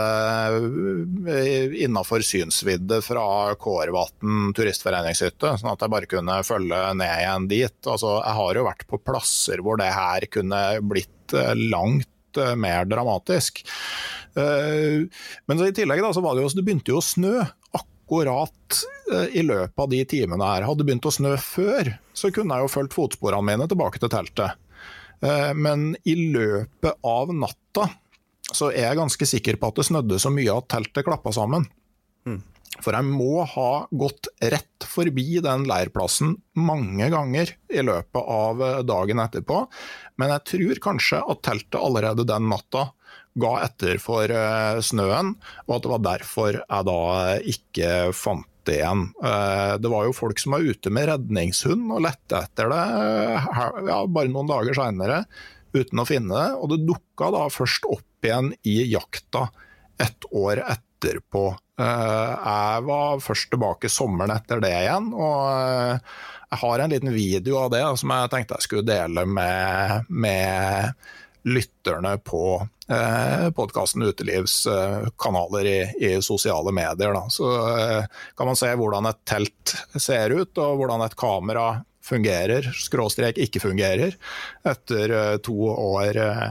[1.83, 3.25] innafor synsvidde fra
[3.59, 7.79] Kårvatn turistforeningshytte, sånn at jeg bare kunne følge ned igjen dit.
[7.83, 12.07] Altså, jeg har jo vært på plasser hvor det her kunne blitt langt
[12.59, 13.63] mer dramatisk.
[14.37, 15.05] Eh,
[15.45, 17.35] men i tillegg da, så var det jo, det begynte jo å snø
[17.79, 18.81] akkurat
[19.13, 20.67] eh, i løpet av de timene her.
[20.67, 24.11] Hadde det begynt å snø før, så kunne jeg jo fulgt fotsporene mine tilbake til
[24.13, 24.59] teltet.
[25.21, 27.89] Eh, men i løpet av natta
[28.49, 31.67] så er jeg ganske sikker på at det snødde så mye at teltet klappa sammen.
[32.25, 32.41] Mm.
[32.83, 39.21] For jeg må ha gått rett forbi den leirplassen mange ganger i løpet av dagen
[39.23, 39.65] etterpå.
[40.19, 42.89] Men jeg tror kanskje at teltet allerede den natta
[43.39, 45.35] ga etter for eh, snøen,
[45.67, 47.01] og at det var derfor jeg da
[47.53, 49.05] ikke fant det igjen.
[49.23, 52.83] Eh, det var jo folk som var ute med redningshund og lette etter det
[53.89, 55.23] ja, bare noen dager seinere
[55.75, 59.47] uten å finne det, og det dukka da først opp igjen i jakta
[60.01, 60.63] et år
[60.99, 61.57] etterpå.
[61.79, 66.01] Eh, jeg var først tilbake sommeren etter det igjen, og
[66.49, 70.93] jeg har en liten video av det som jeg tenkte jeg skulle dele med, med
[71.47, 77.13] lytterne på eh, podkasten Utelivs eh, kanaler i, i, sosiale medier.
[77.13, 77.25] Da.
[77.29, 78.03] Så eh,
[78.35, 81.69] kan man se hvordan et telt ser ut, og hvordan et kamera
[82.09, 84.17] fungerer, skråstrek ikke fungerer,
[84.67, 86.47] etter eh, to år eh,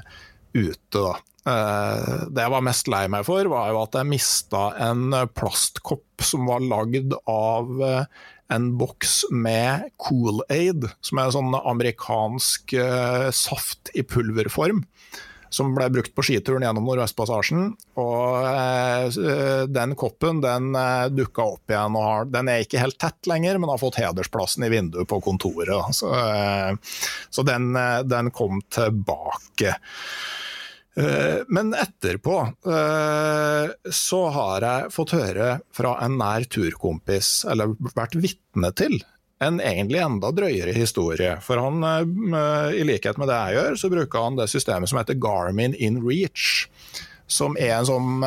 [0.55, 0.99] ute.
[0.99, 1.17] Da.
[1.49, 6.25] Eh, det jeg var mest lei meg for, var jo at jeg mista en plastkopp
[6.25, 7.71] som var lagd av
[8.49, 12.73] en boks med Cool-Aid, som er en sånn amerikansk
[13.37, 14.83] saft i pulverform.
[15.53, 17.71] Som ble brukt på skituren gjennom Nordvestpassasjen.
[18.01, 19.15] Og
[19.73, 21.97] den koppen den eh, dukka opp igjen.
[21.97, 25.21] og har, Den er ikke helt tett lenger, men har fått hedersplassen i vinduet på
[25.25, 25.95] kontoret.
[25.97, 26.13] Så,
[27.31, 27.73] så den,
[28.09, 29.79] den, kom tilbake.
[30.99, 38.17] Eh, men etterpå eh, så har jeg fått høre fra en nær turkompis, eller vært
[38.19, 38.99] vitne til,
[39.45, 41.37] en egentlig enda drøyere historie.
[41.45, 44.99] For han, eh, i likhet med det jeg gjør, så bruker han det systemet som
[44.99, 46.67] heter Garmin in reach.
[47.29, 48.23] Som er en sånn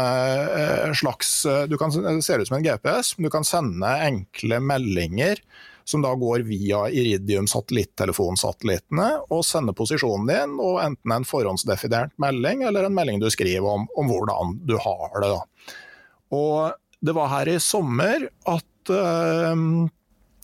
[0.93, 1.29] slags
[1.65, 5.41] Du kan Det ser ut som en GPS, men du kan sende enkle meldinger
[5.87, 12.65] som da går via Iridium satellittelefonsatellittene og sender posisjonen din, og enten en forhåndsdefinert melding
[12.67, 15.31] eller en melding du skriver om, om hvordan du har det.
[15.31, 15.73] Da.
[16.37, 19.89] Og det var her i sommer at øh,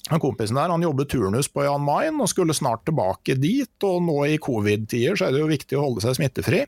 [0.07, 3.83] Kompisen der han jobber turnus på Jan Mayen og skulle snart tilbake dit.
[3.83, 6.63] og Nå i covid-tider så er det jo viktig å holde seg smittefri.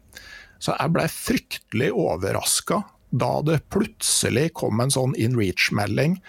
[0.59, 6.19] Så jeg blei fryktelig overraska da det plutselig kom en sånn in reach-melding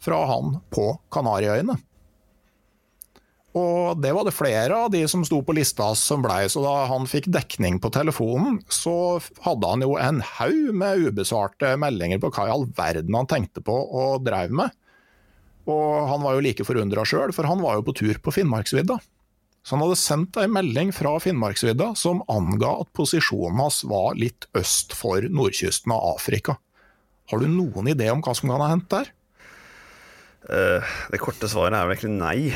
[0.00, 1.74] fra han på Kanariøyene.
[3.58, 6.74] Og det var det flere av de som sto på lista som blei, så da
[6.92, 12.30] han fikk dekning på telefonen, så hadde han jo en haug med ubesvarte meldinger på
[12.30, 14.70] hva i all verden han tenkte på og dreiv med.
[15.70, 19.00] Og han var jo like forundra sjøl, for han var jo på tur på Finnmarksvidda.
[19.66, 24.46] Så han hadde sendt ei melding fra Finnmarksvidda som anga at posisjonen hans var litt
[24.56, 26.56] øst for nordkysten av Afrika.
[27.30, 29.10] Har du noen idé om hva som kan ha hendt der?
[30.50, 30.82] Uh,
[31.12, 32.50] det korte svaret er vel egentlig nei.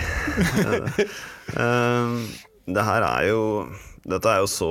[1.54, 2.14] uh,
[2.74, 3.42] det her er jo
[4.02, 4.70] Dette er jo så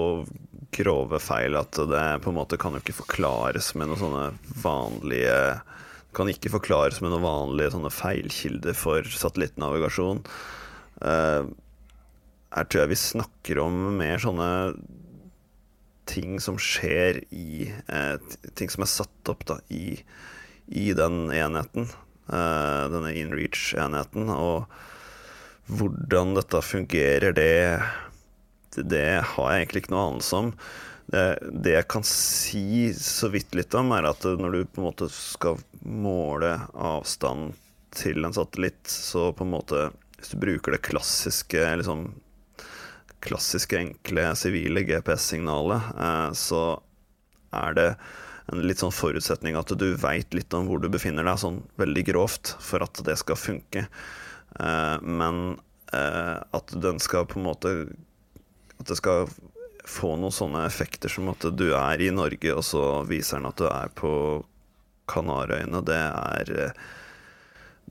[0.76, 4.26] grove feil at det på en måte kan jo ikke forklares med noen sånne
[4.62, 5.38] vanlige
[6.18, 10.20] Kan ikke forklares med noen vanlige sånne feilkilder for satellittnavigasjon.
[11.02, 14.50] Her tror jeg vi snakker om mer sånne
[16.10, 17.72] ting som skjer i
[18.54, 19.98] Ting som er satt opp da i,
[20.70, 21.90] i den enheten.
[22.28, 24.30] Eh, denne InReach-enheten.
[24.32, 24.66] Og
[25.68, 27.84] hvordan dette fungerer, det,
[28.78, 30.54] det har jeg egentlig ikke noe anelse om.
[31.14, 35.10] Det, jeg kan si så vidt litt om, er at når du på en måte
[35.12, 37.58] skal måle avstand
[37.94, 42.06] til en satellitt, så på en måte Hvis du bruker det klassiske liksom,
[43.20, 46.62] klassiske, enkle sivile GPS-signalet, eh, så
[47.52, 47.90] er det
[48.52, 52.04] en litt sånn forutsetning at du veit litt om hvor du befinner deg, sånn veldig
[52.12, 53.86] grovt, for at det skal funke.
[54.60, 55.60] Eh, men
[55.96, 57.72] eh, at den skal på en måte
[58.78, 59.32] At det skal
[59.90, 63.60] få noen sånne effekter som at du er i Norge, og så viser den at
[63.60, 64.12] du er på
[65.12, 66.54] Kanarøyene, det er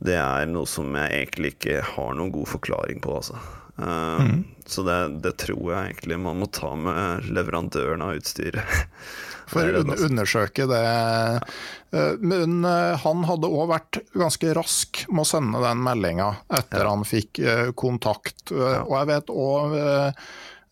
[0.03, 3.39] det er noe som jeg egentlig ikke har noen god forklaring på, altså.
[3.79, 4.41] Uh, mm.
[4.67, 8.83] Så det, det, tror jeg egentlig man må ta med leverandøren av utstyret.
[9.53, 10.81] For å undersøke det.
[10.81, 12.05] Ja.
[12.25, 16.87] men eh, han hadde òg vært ganske rask med å sende den meldinga etter ja.
[16.89, 17.43] han fikk
[17.77, 18.49] kontakt.
[18.55, 19.77] Og jeg vet òg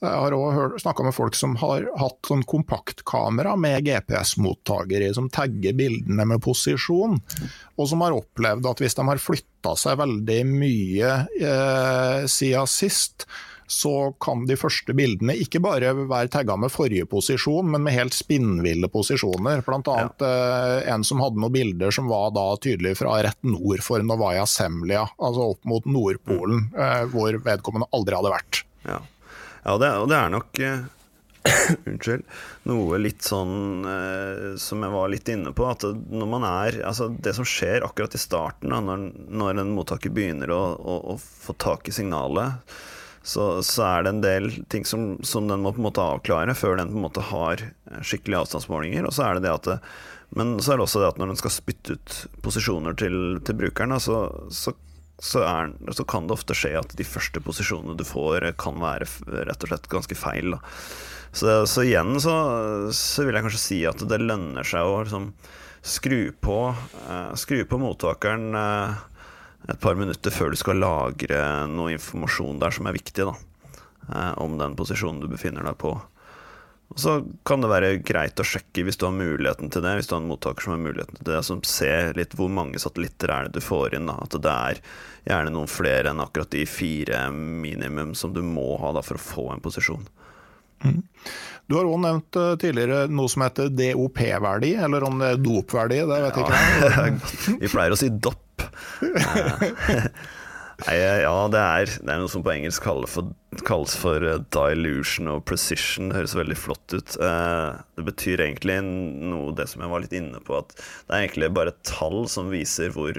[0.00, 5.28] jeg har òg snakka med folk som har hatt sånn kompaktkamera med GPS-mottaker i, som
[5.32, 7.18] tagger bildene med posisjon,
[7.76, 13.28] og som har opplevd at hvis de har flytta seg veldig mye eh, siden sist,
[13.70, 18.16] så kan de første bildene ikke bare være tagga med forrige posisjon, men med helt
[18.16, 19.62] spinnville posisjoner.
[19.62, 20.32] Annet ja.
[20.32, 24.48] eh, en som hadde noen bilder som var da tydelig fra rett nord for Novaya
[24.48, 28.64] Semlia, altså opp mot Nordpolen, eh, hvor vedkommende aldri hadde vært.
[28.88, 28.98] Ja.
[29.64, 30.86] Ja, det, og det er nok uh,
[31.88, 32.24] Unnskyld.
[32.68, 35.66] Noe litt sånn uh, som jeg var litt inne på.
[35.68, 39.74] At når man er Altså, det som skjer akkurat i starten, da, når, når en
[39.76, 42.76] mottaker begynner å, å, å, få tak i signalet,
[43.22, 46.54] så, så, er det en del ting som, som, den må på en måte avklare
[46.56, 47.66] før den på en måte har
[48.00, 49.04] skikkelige avstandsmålinger.
[49.04, 49.80] Og så er det det at det,
[50.38, 53.58] men så er det også det at når den skal spytte ut posisjoner til, til
[53.58, 54.22] brukeren, så,
[54.54, 54.72] så
[55.20, 59.08] så, er, så, kan det ofte skje at de første posisjonene du får, kan være
[59.48, 60.56] rett og slett ganske feil.
[61.32, 62.34] Så, så, igjen så,
[62.96, 65.28] så, vil jeg kanskje si at det lønner seg å liksom,
[65.86, 66.58] skru, på,
[67.06, 68.96] eh, skru på mottakeren eh,
[69.70, 73.36] et par minutter før du skal lagre noe informasjon der som er viktig, da,
[74.08, 75.94] eh, om den posisjonen du befinner deg på.
[76.90, 77.12] Og så
[77.46, 80.24] kan det være greit å sjekke hvis du har muligheten til det, hvis du har
[80.24, 83.60] en mottaker som har muligheten til det, som ser litt hvor mange satellitter er det
[83.60, 84.10] du får inn.
[84.10, 84.16] Da.
[84.24, 84.80] At det er
[85.28, 89.22] gjerne noen flere enn akkurat de fire minimum som du må ha da, for å
[89.22, 90.02] få en posisjon.
[90.82, 90.98] Mm.
[91.70, 96.00] Du har òg nevnt uh, tidligere noe som heter DOP-verdi, eller om det er dopverdi,
[96.10, 97.06] det vet jeg ja.
[97.06, 97.56] ikke.
[97.62, 98.66] Vi pleier å si DOP.
[100.86, 103.30] Nei, ja, det er, det er, noe som på engelsk kalles for,
[103.68, 106.10] kalles for uh, dilution og precision.
[106.10, 107.16] Det høres veldig flott ut.
[107.20, 111.24] Uh, det betyr egentlig noe det som jeg var litt inne på, at det er
[111.24, 113.18] egentlig bare tall som viser hvor,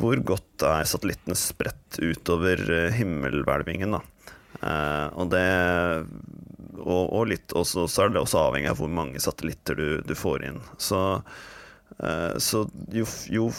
[0.00, 2.64] hvor godt er satellittene spredt utover
[2.96, 3.94] himmelhvelvingen.
[3.94, 5.48] og det
[6.84, 10.14] og, og litt også, så er det også avhengig av hvor mange satellitter du, du
[10.18, 10.60] får inn.
[10.80, 11.00] Så,
[12.42, 13.50] så jo, jo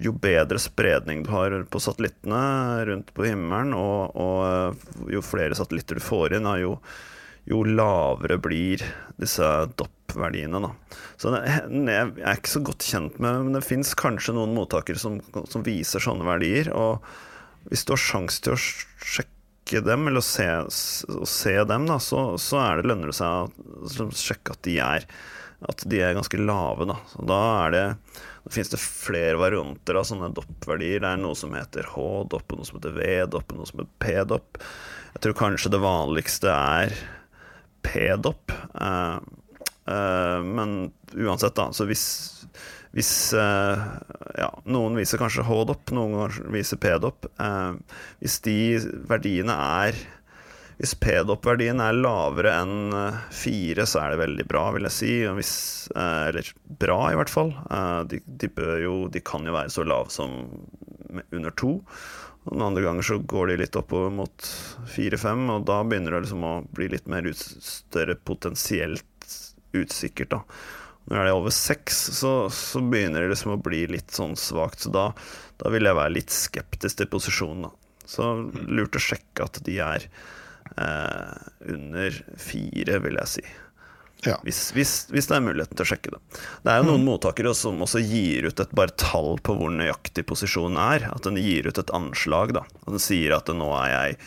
[0.00, 2.40] jo bedre spredning du har på satellittene
[2.88, 6.76] rundt på himmelen, og, og eh, jo flere satellitter du får inn, jo,
[7.50, 8.84] jo lavere blir
[9.20, 10.62] disse DOP-verdiene.
[11.20, 15.00] Så det, Jeg er ikke så godt kjent med men det fins kanskje noen mottakere
[15.00, 15.18] som,
[15.50, 16.72] som, viser sånne verdier.
[16.72, 17.04] Og
[17.68, 20.48] hvis du har sjanse til å sjekke dem, eller å se,
[21.12, 24.80] å se dem, da, så, så, er det lønner det seg å sjekke at de
[24.80, 25.10] er,
[25.68, 26.86] at de er ganske lave.
[26.88, 26.96] Da.
[27.12, 27.86] Så da er det
[28.44, 31.02] da finnes det flere varianter av sånne doppverdier.
[31.02, 34.60] Det er noe som heter H-dopp, noe som heter V-dopp, noe som heter P-dopp.
[35.12, 36.94] Jeg tror kanskje det vanligste er
[37.84, 38.54] P-dopp.
[38.72, 39.20] Uh,
[39.90, 40.78] uh, men
[41.12, 41.68] uansett, da.
[41.76, 42.06] Så hvis,
[42.96, 43.84] hvis uh,
[44.40, 47.28] ja, Noen viser kanskje H-dopp, noen viser P-dopp.
[48.22, 48.58] hvis de
[49.10, 50.00] verdiene er
[50.80, 52.94] Hvis PDOP-verdien er lavere enn
[53.36, 55.10] fire, så er det veldig bra, vil jeg si.
[55.36, 55.52] Hvis,
[55.92, 56.48] eller
[56.80, 57.52] bra, i hvert fall.
[58.08, 58.48] De, de,
[58.80, 60.38] jo, de kan jo være så lave som
[61.28, 61.74] under to.
[62.48, 64.50] Og noen andre ganger så går de litt oppover mot
[64.88, 69.04] fire-fem, og da begynner det liksom å bli litt mer ut, større potensielt
[69.76, 70.32] utsikkert.
[70.32, 70.40] da.
[71.10, 74.84] Når det er over seks, så, så, begynner det liksom å bli litt sånn svakt.
[74.84, 75.10] Så da,
[75.60, 77.68] da, vil jeg være litt skeptisk til posisjonen.
[77.68, 78.04] Da.
[78.08, 78.32] Så
[78.70, 80.08] lurt å sjekke at de er
[80.76, 83.44] eh, under fire, vil jeg si.
[84.26, 84.36] Ja.
[84.44, 86.20] Hvis, hvis, hvis, det er muligheten til å sjekke det.
[86.64, 87.08] Det er jo noen mm.
[87.08, 91.06] mottakere som også gir ut et bare tall på hvor nøyaktig posisjonen er.
[91.08, 92.52] At den gir ut et anslag.
[92.56, 92.66] da.
[92.84, 94.18] At den sier at nå er jeg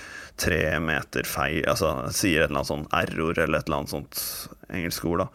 [0.41, 4.23] tre meter feil Altså sier et eller annet sånn error eller et eller annet sånt
[4.73, 5.27] engelsk ord.
[5.27, 5.29] da.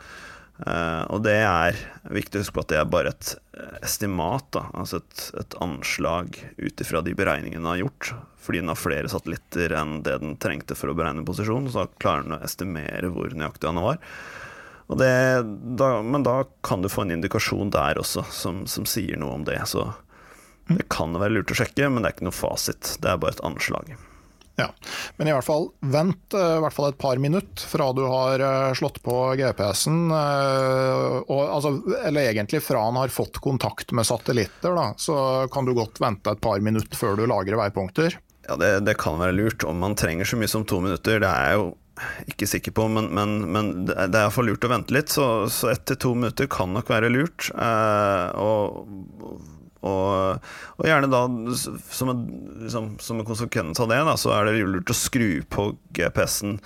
[0.59, 1.76] Uh, og det er
[2.10, 3.35] viktig å huske på at det er bare et
[3.85, 8.10] estimat, da, altså et, et anslag ut ifra de beregningene den har gjort.
[8.43, 11.68] Fordi den har flere satellitter enn det den trengte for å beregne posisjon.
[11.68, 14.02] Så da klarer den å estimere hvor nøyaktig han var.
[14.89, 15.43] Det,
[15.76, 19.44] da, men da kan du få en indikasjon der også, som, som sier noe om
[19.44, 19.60] det.
[19.68, 19.85] Så
[20.70, 22.94] det kan være lurt å sjekke, men det er ikke noe fasit.
[23.05, 23.93] Det er bare et anslag.
[24.59, 24.72] Ja,
[25.16, 28.43] Men i hvert fall vent eh, i hvert fall et par minutter fra du har
[28.43, 34.74] eh, slått på GPS-en, eh, altså, eller egentlig fra han har fått kontakt med satellitter,
[34.74, 38.18] da, så kan du godt vente et par minutter før du lagrer veipunkter.
[38.48, 39.62] Ja, det, det kan være lurt.
[39.64, 41.68] Om man trenger så mye som to minutter, det er jeg jo
[42.30, 45.12] ikke sikker på, men, men, men det er iallfall lurt å vente litt.
[45.12, 47.51] Så, så ett til to minutter kan nok være lurt.
[47.55, 49.47] Eh, og
[49.87, 50.45] og,
[50.75, 51.25] og, gjerne da,
[51.95, 52.23] som en,
[52.65, 56.59] liksom, som en konsekvens av det, da, så er det lurt å skru på GPS-en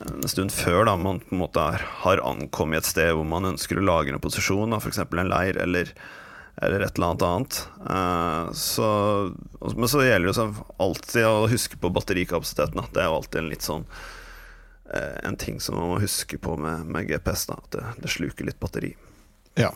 [0.00, 1.62] en stund før da, man på en måte
[2.02, 5.00] har ankommet et sted hvor man ønsker å lagre en posisjon, f.eks.
[5.04, 5.92] en leir eller,
[6.62, 7.60] eller, et eller annet annet.
[7.84, 8.88] Uh, så,
[9.76, 12.80] men så gjelder det jo alltid å huske på batterikapasiteten.
[12.80, 12.88] Da.
[12.90, 16.58] Det er jo alltid en litt sånn uh, en ting som man må huske på
[16.60, 18.94] med, med GPS, da, at det, det sluker litt batteri.
[19.54, 19.68] Ja,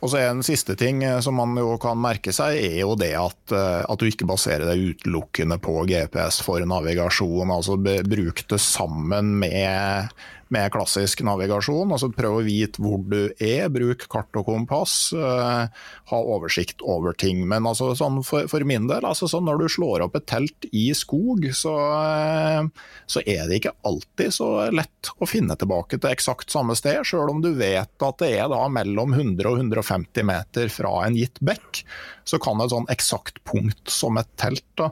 [0.00, 3.12] og så En siste ting eh, som man jo kan merke seg, er jo det
[3.20, 7.52] at, eh, at du ikke baserer deg utelukkende på GPS for navigasjon.
[7.52, 10.08] altså Bruk det sammen med
[10.54, 11.90] med klassisk navigasjon.
[11.92, 15.10] altså Prøv å vite hvor du er, bruk kart og kompass.
[15.16, 15.66] Uh,
[16.10, 17.42] ha oversikt over ting.
[17.48, 20.68] Men altså, sånn for, for, min del, altså, sånn når du slår opp et telt
[20.70, 26.12] i skog, så, uh, så, er det ikke alltid så lett å finne tilbake til
[26.12, 30.26] eksakt samme sted, sjøl om du vet at det er da mellom 100 og 150
[30.26, 31.82] meter fra en gitt bekk.
[32.26, 34.90] Så kan et sånn eksakt punkt som et telt da,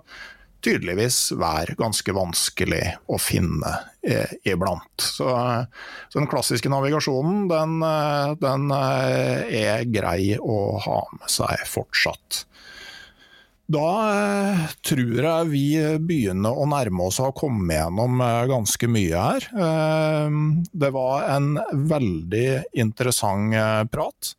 [0.64, 3.72] tydeligvis være ganske vanskelig å finne
[4.06, 4.96] eh, iblant.
[5.00, 5.28] Så,
[6.08, 12.44] så, den klassiske navigasjonen, den, eh, den, eh, er grei å ha med seg fortsatt.
[13.74, 13.88] Da
[14.84, 18.20] tror jeg vi begynner å nærme oss å ha kommet gjennom
[18.50, 19.46] ganske mye her.
[20.68, 21.54] Det var en
[21.88, 22.48] veldig
[22.84, 23.56] interessant
[23.88, 24.34] prat.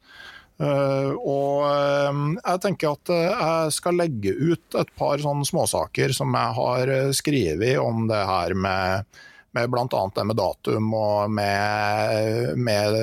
[0.56, 6.16] Uh, og uh, jeg tenker at uh, jeg skal legge ut et par sånne småsaker
[6.16, 9.04] som jeg har skrevet om det her med,
[9.52, 10.12] med bl.a.
[10.16, 12.96] det med datum og med, med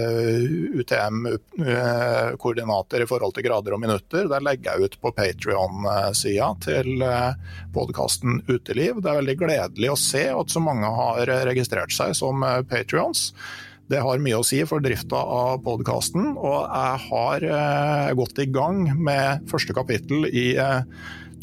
[0.80, 4.22] UTM-koordinater i forhold til grader og minutter.
[4.32, 6.88] Det legger jeg ut på Patrion-sida til
[7.76, 8.94] podkasten Uteliv.
[9.02, 12.36] Det er veldig gledelig å se at så mange har registrert seg som
[12.70, 13.20] Patrions.
[13.92, 18.48] Det har mye å si for drifta av podkasten, og jeg har eh, gått i
[18.48, 20.86] gang med første kapittel i eh,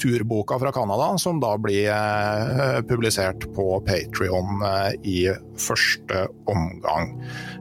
[0.01, 5.19] turboka fra Canada, som da blir eh, publisert på Patrion eh, i
[5.61, 7.13] første omgang.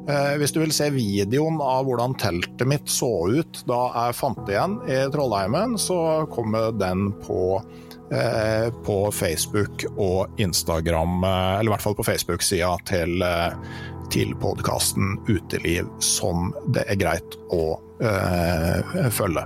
[0.09, 4.41] Eh, hvis du vil se videoen av hvordan teltet mitt så ut da jeg fant
[4.47, 6.01] det igjen i Trollheimen, så
[6.33, 7.61] kommer den på
[8.09, 13.21] eh, på Facebook og Instagram, eller i hvert fall på Facebook-sida til
[14.13, 19.45] til podkasten Uteliv som det er greit å uh, følge.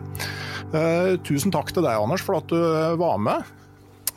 [0.73, 2.61] Uh, tusen takk til deg, Anders, for at du
[3.01, 3.49] var med.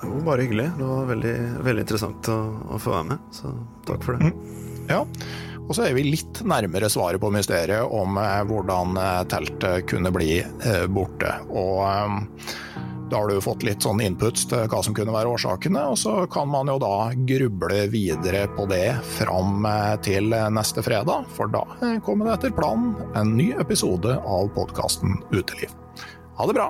[0.01, 0.69] Jo, bare hyggelig.
[0.77, 1.35] Det var veldig,
[1.65, 2.37] veldig interessant å,
[2.75, 3.51] å, få være med, så
[3.87, 4.31] takk for det.
[4.31, 4.63] Mm.
[4.91, 5.01] Ja,
[5.65, 8.99] og så er vi litt nærmere svaret på mysteriet om uh, hvordan
[9.31, 10.37] teltet kunne bli
[10.93, 11.39] borte.
[11.49, 11.81] Og
[13.09, 16.15] da har du fått litt sånn inputs til hva som kunne være årsakene, og så
[16.31, 21.65] kan man jo da gruble videre på det fram eh, til neste fredag, for da
[21.81, 25.73] eh, kommer det etter planen en ny episode av podkasten Uteliv.
[26.35, 26.69] Ha det bra!